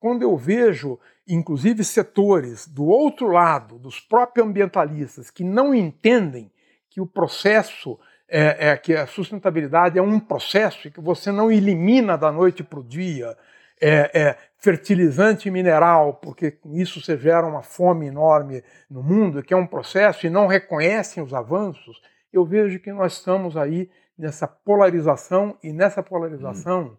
[0.00, 6.50] quando eu vejo, inclusive, setores do outro lado, dos próprios ambientalistas, que não entendem
[6.94, 12.16] que o processo é, é, que a sustentabilidade é um processo que você não elimina
[12.16, 13.36] da noite para o dia
[13.82, 19.52] é, é, fertilizante mineral, porque com isso você gera uma fome enorme no mundo, que
[19.52, 22.00] é um processo e não reconhecem os avanços,
[22.32, 26.96] eu vejo que nós estamos aí nessa polarização e nessa polarização hum.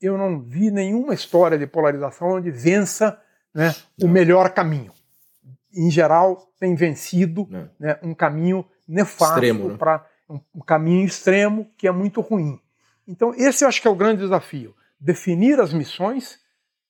[0.00, 3.20] eu não vi nenhuma história de polarização onde vença
[3.52, 4.92] né, o melhor caminho.
[5.74, 7.48] Em geral, tem vencido
[7.80, 9.76] né, um caminho nefasto né?
[9.76, 12.60] para um, um caminho extremo que é muito ruim.
[13.08, 16.38] Então, esse eu acho que é o grande desafio: definir as missões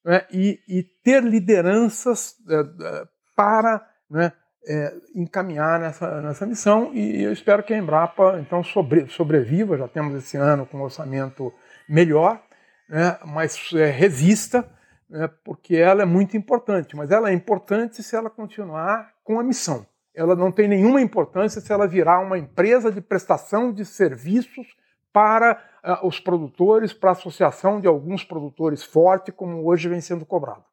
[0.04, 4.32] né, e, e, ter lideranças é, para né,
[4.66, 6.92] é, encaminhar nessa, nessa missão.
[6.92, 9.78] E eu espero que a Embrapa então sobre, sobreviva.
[9.78, 11.52] Já temos esse ano com um orçamento
[11.88, 12.42] melhor,
[12.88, 14.68] né, mas é, resista,
[15.08, 16.96] né, porque ela é muito importante.
[16.96, 21.60] Mas ela é importante se ela continuar com a missão ela não tem nenhuma importância
[21.60, 24.66] se ela virar uma empresa de prestação de serviços
[25.12, 30.24] para uh, os produtores, para a associação de alguns produtores forte, como hoje vem sendo
[30.24, 30.64] cobrado.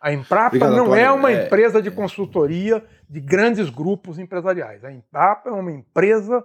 [0.00, 1.04] A Embrapa Obrigado, não Antônio.
[1.04, 1.46] é uma é...
[1.46, 4.84] empresa de consultoria de grandes grupos empresariais.
[4.84, 6.44] A Embrapa é uma empresa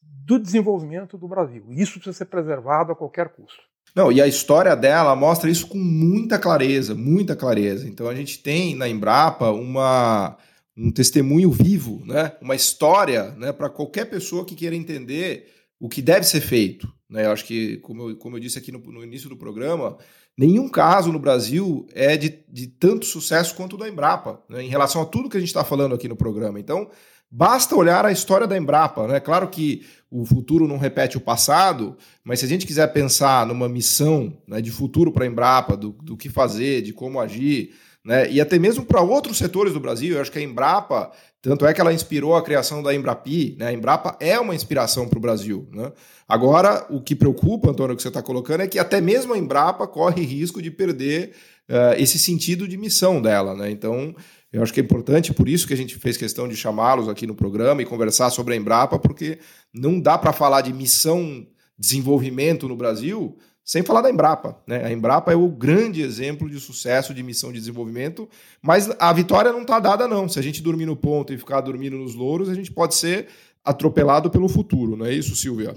[0.00, 1.64] do desenvolvimento do Brasil.
[1.70, 3.62] Isso precisa ser preservado a qualquer custo.
[3.94, 7.88] Não, e a história dela mostra isso com muita clareza, muita clareza.
[7.88, 10.36] Então a gente tem na Embrapa uma
[10.78, 12.32] um testemunho vivo, né?
[12.40, 13.52] uma história né?
[13.52, 15.48] para qualquer pessoa que queira entender
[15.80, 16.92] o que deve ser feito.
[17.10, 17.26] Né?
[17.26, 19.98] Eu acho que, como eu, como eu disse aqui no, no início do programa,
[20.36, 24.62] nenhum caso no Brasil é de, de tanto sucesso quanto o da Embrapa, né?
[24.62, 26.60] em relação a tudo que a gente está falando aqui no programa.
[26.60, 26.88] Então,
[27.28, 29.08] basta olhar a história da Embrapa.
[29.08, 29.18] Né?
[29.18, 33.68] Claro que o futuro não repete o passado, mas se a gente quiser pensar numa
[33.68, 37.74] missão né, de futuro para a Embrapa, do, do que fazer, de como agir,
[38.04, 38.30] né?
[38.30, 41.10] E até mesmo para outros setores do Brasil, eu acho que a Embrapa,
[41.42, 43.68] tanto é que ela inspirou a criação da Embrapi, né?
[43.68, 45.92] A Embrapa é uma inspiração para o Brasil, né?
[46.26, 49.86] Agora, o que preocupa, Antônio, que você está colocando, é que até mesmo a Embrapa
[49.86, 51.32] corre risco de perder
[51.68, 53.70] uh, esse sentido de missão dela, né?
[53.70, 54.14] Então,
[54.52, 57.26] eu acho que é importante, por isso que a gente fez questão de chamá-los aqui
[57.26, 59.38] no programa e conversar sobre a Embrapa, porque
[59.74, 61.46] não dá para falar de missão
[61.78, 63.36] desenvolvimento no Brasil
[63.68, 64.56] sem falar da Embrapa.
[64.66, 64.82] Né?
[64.82, 68.26] A Embrapa é o grande exemplo de sucesso de missão de desenvolvimento,
[68.62, 70.26] mas a vitória não está dada, não.
[70.26, 73.28] Se a gente dormir no ponto e ficar dormindo nos louros, a gente pode ser
[73.62, 75.74] atropelado pelo futuro, não é isso, Silvia?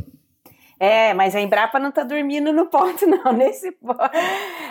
[0.80, 3.34] É, mas a Embrapa não está dormindo no ponto, não.
[3.34, 3.78] Nesse,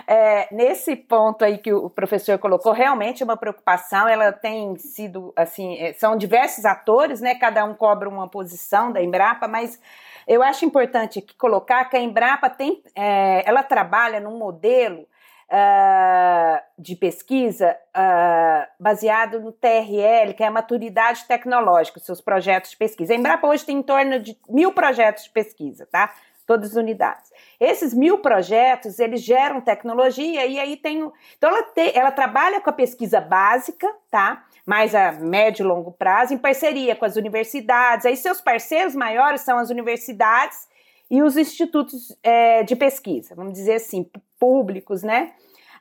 [0.06, 4.08] é, nesse ponto aí que o professor colocou, realmente é uma preocupação.
[4.08, 7.34] Ela tem sido, assim, é, são diversos atores, né?
[7.34, 9.78] Cada um cobra uma posição da Embrapa, mas
[10.26, 15.06] eu acho importante colocar que a Embrapa tem, é, ela trabalha num modelo
[15.50, 22.76] uh, de pesquisa uh, baseado no TRL, que é a maturidade tecnológica, seus projetos de
[22.76, 23.12] pesquisa.
[23.12, 26.14] A Embrapa hoje tem em torno de mil projetos de pesquisa, tá?
[26.46, 27.30] Todas as unidades.
[27.60, 31.10] Esses mil projetos, eles geram tecnologia e aí tem.
[31.36, 34.44] Então, ela, te, ela trabalha com a pesquisa básica, tá?
[34.70, 38.06] Mais a médio e longo prazo, em parceria com as universidades.
[38.06, 40.68] Aí seus parceiros maiores são as universidades
[41.10, 44.08] e os institutos é, de pesquisa, vamos dizer assim,
[44.38, 45.32] públicos, né?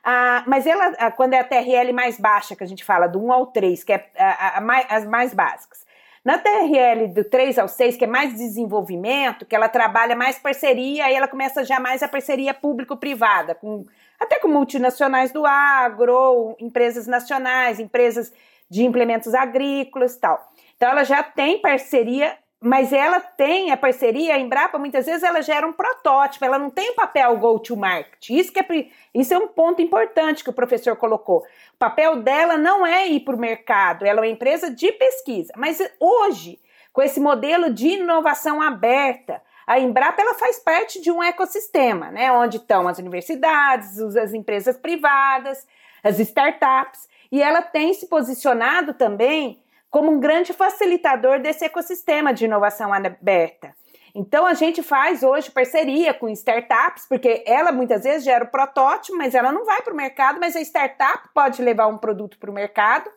[0.02, 3.32] Ah, mas ela, quando é a TRL mais baixa, que a gente fala do 1
[3.32, 5.86] ao 3, que é a, a, a, as mais básicas.
[6.24, 11.04] Na TRL do 3 ao 6, que é mais desenvolvimento, que ela trabalha mais parceria,
[11.04, 13.86] aí ela começa já mais a parceria público-privada, com,
[14.18, 18.32] até com multinacionais do agro, empresas nacionais, empresas
[18.70, 20.52] de implementos agrícolas e tal.
[20.76, 25.42] Então ela já tem parceria, mas ela tem a parceria, a Embrapa muitas vezes ela
[25.42, 28.30] gera um protótipo, ela não tem o papel go to market.
[28.30, 31.38] Isso que é, isso é um ponto importante que o professor colocou.
[31.74, 35.52] O papel dela não é ir para o mercado, ela é uma empresa de pesquisa.
[35.56, 36.60] Mas hoje,
[36.92, 42.30] com esse modelo de inovação aberta, a Embrapa ela faz parte de um ecossistema, né,
[42.32, 45.66] onde estão as universidades, as empresas privadas,
[46.02, 52.44] as startups e ela tem se posicionado também como um grande facilitador desse ecossistema de
[52.44, 53.74] inovação aberta.
[54.14, 59.16] Então a gente faz hoje parceria com startups, porque ela muitas vezes gera o protótipo,
[59.16, 62.50] mas ela não vai para o mercado, mas a startup pode levar um produto para
[62.50, 63.10] o mercado,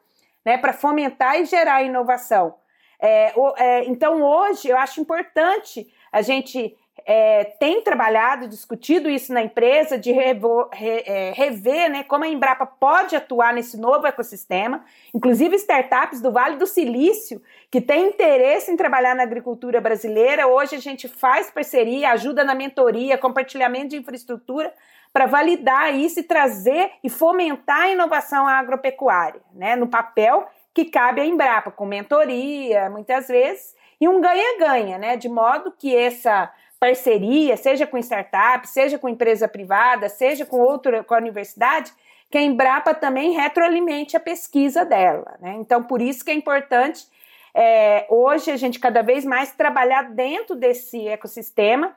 [0.45, 2.55] né, para fomentar e gerar inovação.
[2.99, 9.41] É, é, então hoje eu acho importante a gente é, tem trabalhado, discutido isso na
[9.41, 14.84] empresa, de revo, re, é, rever né, como a Embrapa pode atuar nesse novo ecossistema,
[15.14, 20.47] inclusive startups do Vale do Silício, que têm interesse em trabalhar na agricultura brasileira.
[20.47, 24.74] Hoje a gente faz parceria, ajuda na mentoria, compartilhamento de infraestrutura
[25.12, 31.22] para validar isso e trazer e fomentar a inovação agropecuária, né, no papel que cabe
[31.22, 35.16] à Embrapa, com mentoria, muitas vezes, e um ganha-ganha, né?
[35.16, 36.51] De modo que essa
[36.84, 41.94] parceria, seja com startup, seja com empresa privada, seja com outra, com a universidade,
[42.30, 45.56] que a Embrapa também retroalimente a pesquisa dela, né?
[45.62, 47.08] Então, por isso que é importante
[47.56, 51.96] é, hoje a gente cada vez mais trabalhar dentro desse ecossistema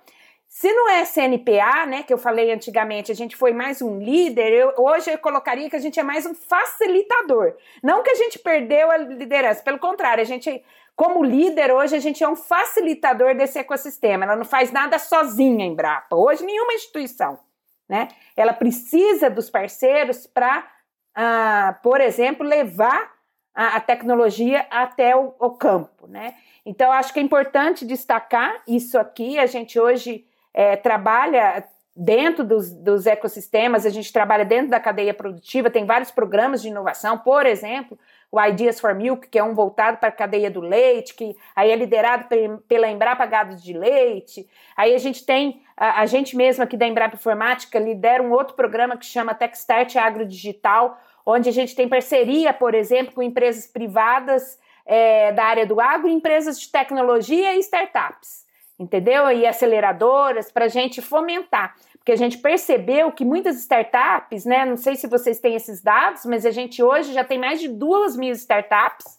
[0.48, 4.52] se não é CNPA, né, que eu falei antigamente, a gente foi mais um líder,
[4.52, 7.54] eu, hoje eu colocaria que a gente é mais um facilitador.
[7.82, 10.64] Não que a gente perdeu a liderança, pelo contrário, a gente,
[10.96, 14.24] como líder, hoje a gente é um facilitador desse ecossistema.
[14.24, 16.16] Ela não faz nada sozinha em Brapa.
[16.16, 17.38] Hoje, nenhuma instituição,
[17.86, 18.08] né?
[18.34, 20.66] Ela precisa dos parceiros para,
[21.14, 23.12] ah, por exemplo, levar
[23.54, 26.34] a, a tecnologia até o, o campo, né?
[26.64, 29.38] Então, acho que é importante destacar isso aqui.
[29.38, 30.24] A gente hoje
[30.54, 31.62] é, trabalha
[31.94, 36.68] dentro dos, dos, ecossistemas, a gente trabalha dentro da cadeia produtiva, tem vários programas de
[36.68, 37.98] inovação, por exemplo,
[38.30, 41.70] o Ideas for Milk, que é um voltado para a cadeia do leite, que aí
[41.70, 42.26] é liderado
[42.68, 44.46] pela Embrapa Gado de Leite.
[44.76, 48.54] Aí a gente tem, a, a gente mesmo aqui da Embrapa Informática lidera um outro
[48.54, 53.66] programa que chama Techstart Agro Digital, onde a gente tem parceria, por exemplo, com empresas
[53.66, 58.46] privadas é, da área do agro, empresas de tecnologia e startups
[58.78, 59.30] entendeu?
[59.30, 61.74] E aceleradoras para a gente fomentar.
[62.06, 64.64] Porque a gente percebeu que muitas startups, né?
[64.64, 67.66] Não sei se vocês têm esses dados, mas a gente hoje já tem mais de
[67.66, 69.18] duas mil startups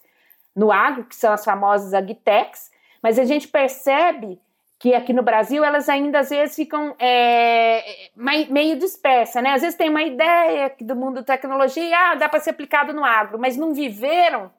[0.55, 2.71] no agro, que são as famosas agtechs,
[3.03, 4.39] mas a gente percebe
[4.79, 9.51] que aqui no Brasil elas ainda às vezes ficam é, meio dispersas, né?
[9.51, 13.03] Às vezes tem uma ideia do mundo da tecnologia, ah, dá para ser aplicado no
[13.03, 14.49] agro, mas não viveram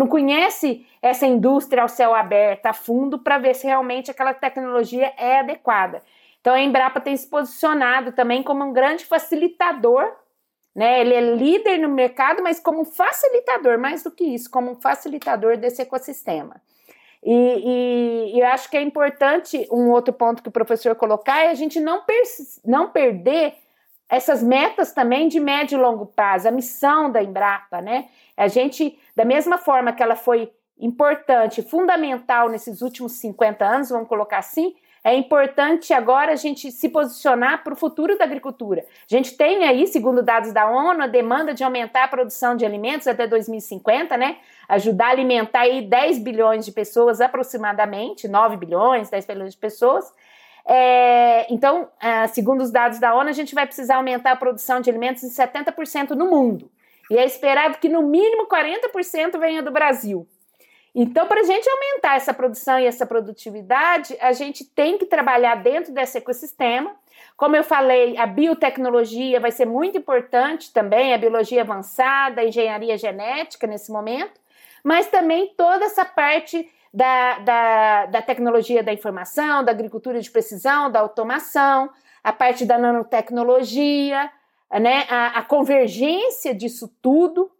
[0.00, 5.12] não conhece essa indústria ao céu aberto a fundo para ver se realmente aquela tecnologia
[5.18, 6.02] é adequada.
[6.40, 10.10] Então a Embrapa tem se posicionado também como um grande facilitador,
[10.74, 11.00] né?
[11.00, 15.56] Ele é líder no mercado, mas como facilitador, mais do que isso, como um facilitador
[15.56, 16.60] desse ecossistema.
[17.22, 21.44] E, e, e eu acho que é importante um outro ponto que o professor colocar
[21.44, 22.02] é a gente não,
[22.64, 23.54] não perder
[24.08, 28.08] essas metas também de médio e longo prazo, a missão da Embrapa, né?
[28.36, 34.08] A gente, da mesma forma que ela foi importante, fundamental nesses últimos 50 anos, vamos
[34.08, 38.84] colocar assim, é importante agora a gente se posicionar para o futuro da agricultura.
[39.10, 42.66] A gente tem aí, segundo dados da ONU, a demanda de aumentar a produção de
[42.66, 44.36] alimentos até 2050, né?
[44.68, 50.12] Ajudar a alimentar aí 10 bilhões de pessoas aproximadamente, 9 bilhões, 10 bilhões de pessoas.
[50.66, 54.82] É, então, é, segundo os dados da ONU, a gente vai precisar aumentar a produção
[54.82, 56.70] de alimentos em 70% no mundo.
[57.10, 60.28] E é esperado que no mínimo 40% venha do Brasil.
[60.94, 65.56] Então, para a gente aumentar essa produção e essa produtividade, a gente tem que trabalhar
[65.56, 66.94] dentro desse ecossistema.
[67.36, 72.98] Como eu falei, a biotecnologia vai ser muito importante também, a biologia avançada, a engenharia
[72.98, 74.40] genética nesse momento,
[74.82, 80.90] mas também toda essa parte da, da, da tecnologia da informação, da agricultura de precisão,
[80.90, 81.88] da automação,
[82.22, 84.30] a parte da nanotecnologia,
[84.72, 87.50] né, a, a convergência disso tudo,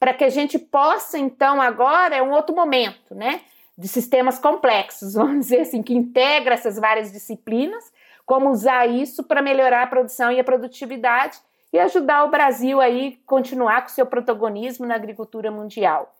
[0.00, 3.42] para que a gente possa, então, agora é um outro momento, né?
[3.76, 7.92] De sistemas complexos, vamos dizer assim, que integra essas várias disciplinas,
[8.24, 11.38] como usar isso para melhorar a produção e a produtividade
[11.72, 16.14] e ajudar o Brasil aí continuar com seu protagonismo na agricultura mundial.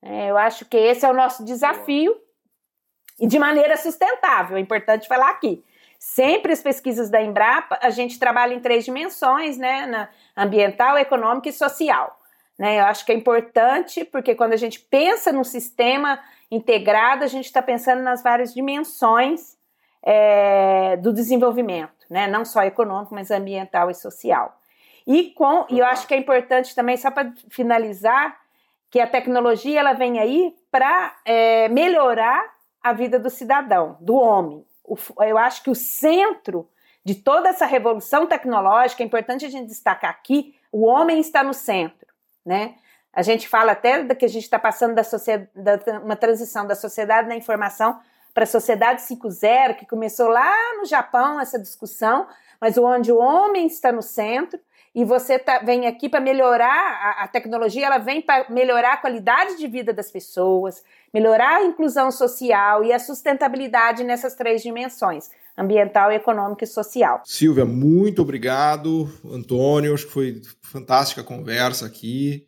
[0.00, 2.16] É, eu acho que esse é o nosso desafio
[3.18, 5.64] e de maneira sustentável, é importante falar aqui.
[5.98, 9.86] Sempre as pesquisas da Embrapa, a gente trabalha em três dimensões, né?
[9.86, 12.20] Na ambiental, econômica e social.
[12.58, 12.80] Né?
[12.80, 17.46] Eu acho que é importante, porque quando a gente pensa num sistema integrado, a gente
[17.46, 19.56] está pensando nas várias dimensões
[20.02, 22.26] é, do desenvolvimento, né?
[22.26, 24.60] não só econômico, mas ambiental e social.
[25.06, 28.38] E, com, e eu acho que é importante também, só para finalizar,
[28.90, 34.64] que a tecnologia ela vem aí para é, melhorar a vida do cidadão, do homem.
[34.84, 36.68] O, eu acho que o centro
[37.04, 41.52] de toda essa revolução tecnológica, é importante a gente destacar aqui, o homem está no
[41.52, 42.03] centro,
[42.44, 42.74] né?
[43.12, 45.50] A gente fala até que a gente está passando da sociedade,
[46.02, 47.98] uma transição da sociedade da informação
[48.34, 52.26] para a sociedade 5.0, que começou lá no Japão, essa discussão,
[52.60, 54.58] mas onde o homem está no centro
[54.92, 58.96] e você tá, vem aqui para melhorar a, a, tecnologia, ela vem para melhorar a
[58.96, 65.30] qualidade de vida das pessoas, melhorar a inclusão social e a sustentabilidade nessas três dimensões.
[65.56, 67.22] Ambiental, econômica e social.
[67.24, 69.08] Silvia, muito obrigado.
[69.24, 72.46] Antônio, acho que foi fantástica a conversa aqui.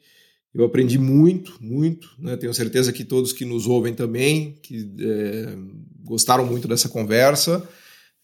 [0.52, 2.09] Eu aprendi muito, muito.
[2.18, 2.36] Né?
[2.36, 5.57] Tenho certeza que todos que nos ouvem também que é,
[6.02, 7.66] gostaram muito dessa conversa.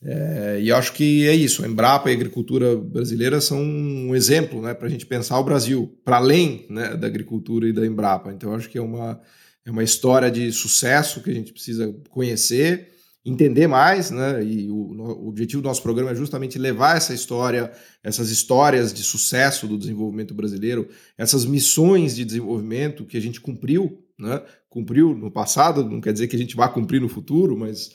[0.05, 1.65] É, e acho que é isso.
[1.65, 5.45] A Embrapa e a agricultura brasileira são um exemplo né, para a gente pensar o
[5.45, 8.33] Brasil para além né, da agricultura e da Embrapa.
[8.33, 9.21] Então, acho que é uma,
[9.65, 12.89] é uma história de sucesso que a gente precisa conhecer,
[13.25, 14.45] entender mais, né?
[14.45, 17.71] E o, o, objetivo do nosso programa é justamente levar essa história,
[18.03, 24.03] essas histórias de sucesso do desenvolvimento brasileiro, essas missões de desenvolvimento que a gente cumpriu,
[24.19, 24.43] né?
[24.69, 27.91] Cumpriu no passado, não quer dizer que a gente vá cumprir no futuro, mas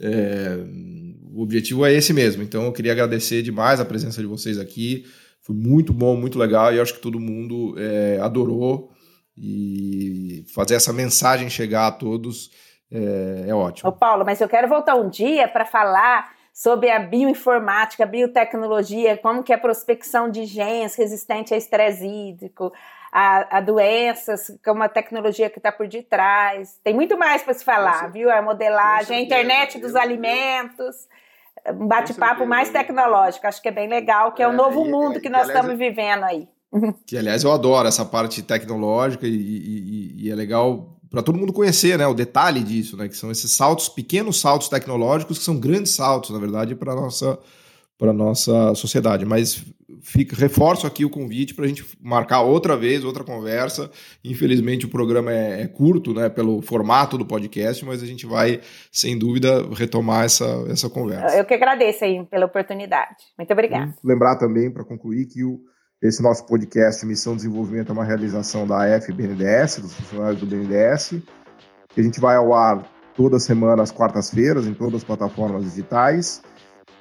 [0.00, 0.58] é,
[1.32, 2.42] o objetivo é esse mesmo.
[2.42, 5.04] Então eu queria agradecer demais a presença de vocês aqui.
[5.42, 8.90] Foi muito bom, muito legal e acho que todo mundo é, adorou
[9.36, 12.50] e fazer essa mensagem chegar a todos
[12.92, 13.88] é, é ótimo.
[13.88, 19.16] Ô Paulo, mas eu quero voltar um dia para falar sobre a bioinformática, a biotecnologia,
[19.16, 22.70] como que é a prospecção de genes resistente a estresse hídrico,
[23.10, 26.78] a, a, doenças, como a tecnologia que está por detrás.
[26.84, 28.30] Tem muito mais para se falar, viu?
[28.30, 31.08] A modelagem, a internet dos alimentos,
[31.68, 33.46] um bate-papo mais tecnológico.
[33.46, 36.24] Acho que é bem legal, que é, é o novo mundo que nós estamos vivendo
[36.24, 36.46] aí.
[37.06, 41.52] Que, aliás, eu adoro essa parte tecnológica e, e, e é legal para todo mundo
[41.52, 45.60] conhecer, né, o detalhe disso, né, que são esses saltos, pequenos saltos tecnológicos que são
[45.60, 47.38] grandes saltos, na verdade, para nossa
[47.98, 49.24] para nossa sociedade.
[49.24, 49.64] Mas
[50.00, 53.88] fica, reforço aqui o convite para a gente marcar outra vez, outra conversa.
[54.24, 58.60] Infelizmente o programa é, é, curto, né, pelo formato do podcast, mas a gente vai,
[58.90, 61.36] sem dúvida, retomar essa, essa conversa.
[61.36, 63.14] Eu que agradeço aí pela oportunidade.
[63.38, 63.94] Muito obrigada.
[64.02, 65.60] Lembrar também, para concluir, que o
[66.02, 71.22] esse nosso podcast Missão Desenvolvimento é uma realização da FBNDES, dos funcionários do BNDES,
[71.90, 72.84] que a gente vai ao ar
[73.14, 76.42] toda semana às quartas-feiras em todas as plataformas digitais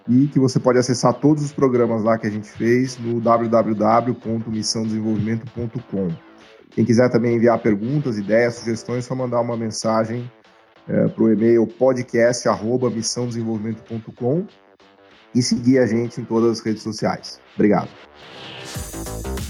[0.07, 6.09] e que você pode acessar todos os programas lá que a gente fez no www.missãodesenvolvimento.com.
[6.69, 10.31] Quem quiser também enviar perguntas, ideias, sugestões, é só mandar uma mensagem
[10.87, 14.45] é, para o e-mail podcast@missãodesenvolvimento.com
[15.33, 17.39] e seguir a gente em todas as redes sociais.
[17.55, 17.89] Obrigado.
[18.74, 19.40] Thank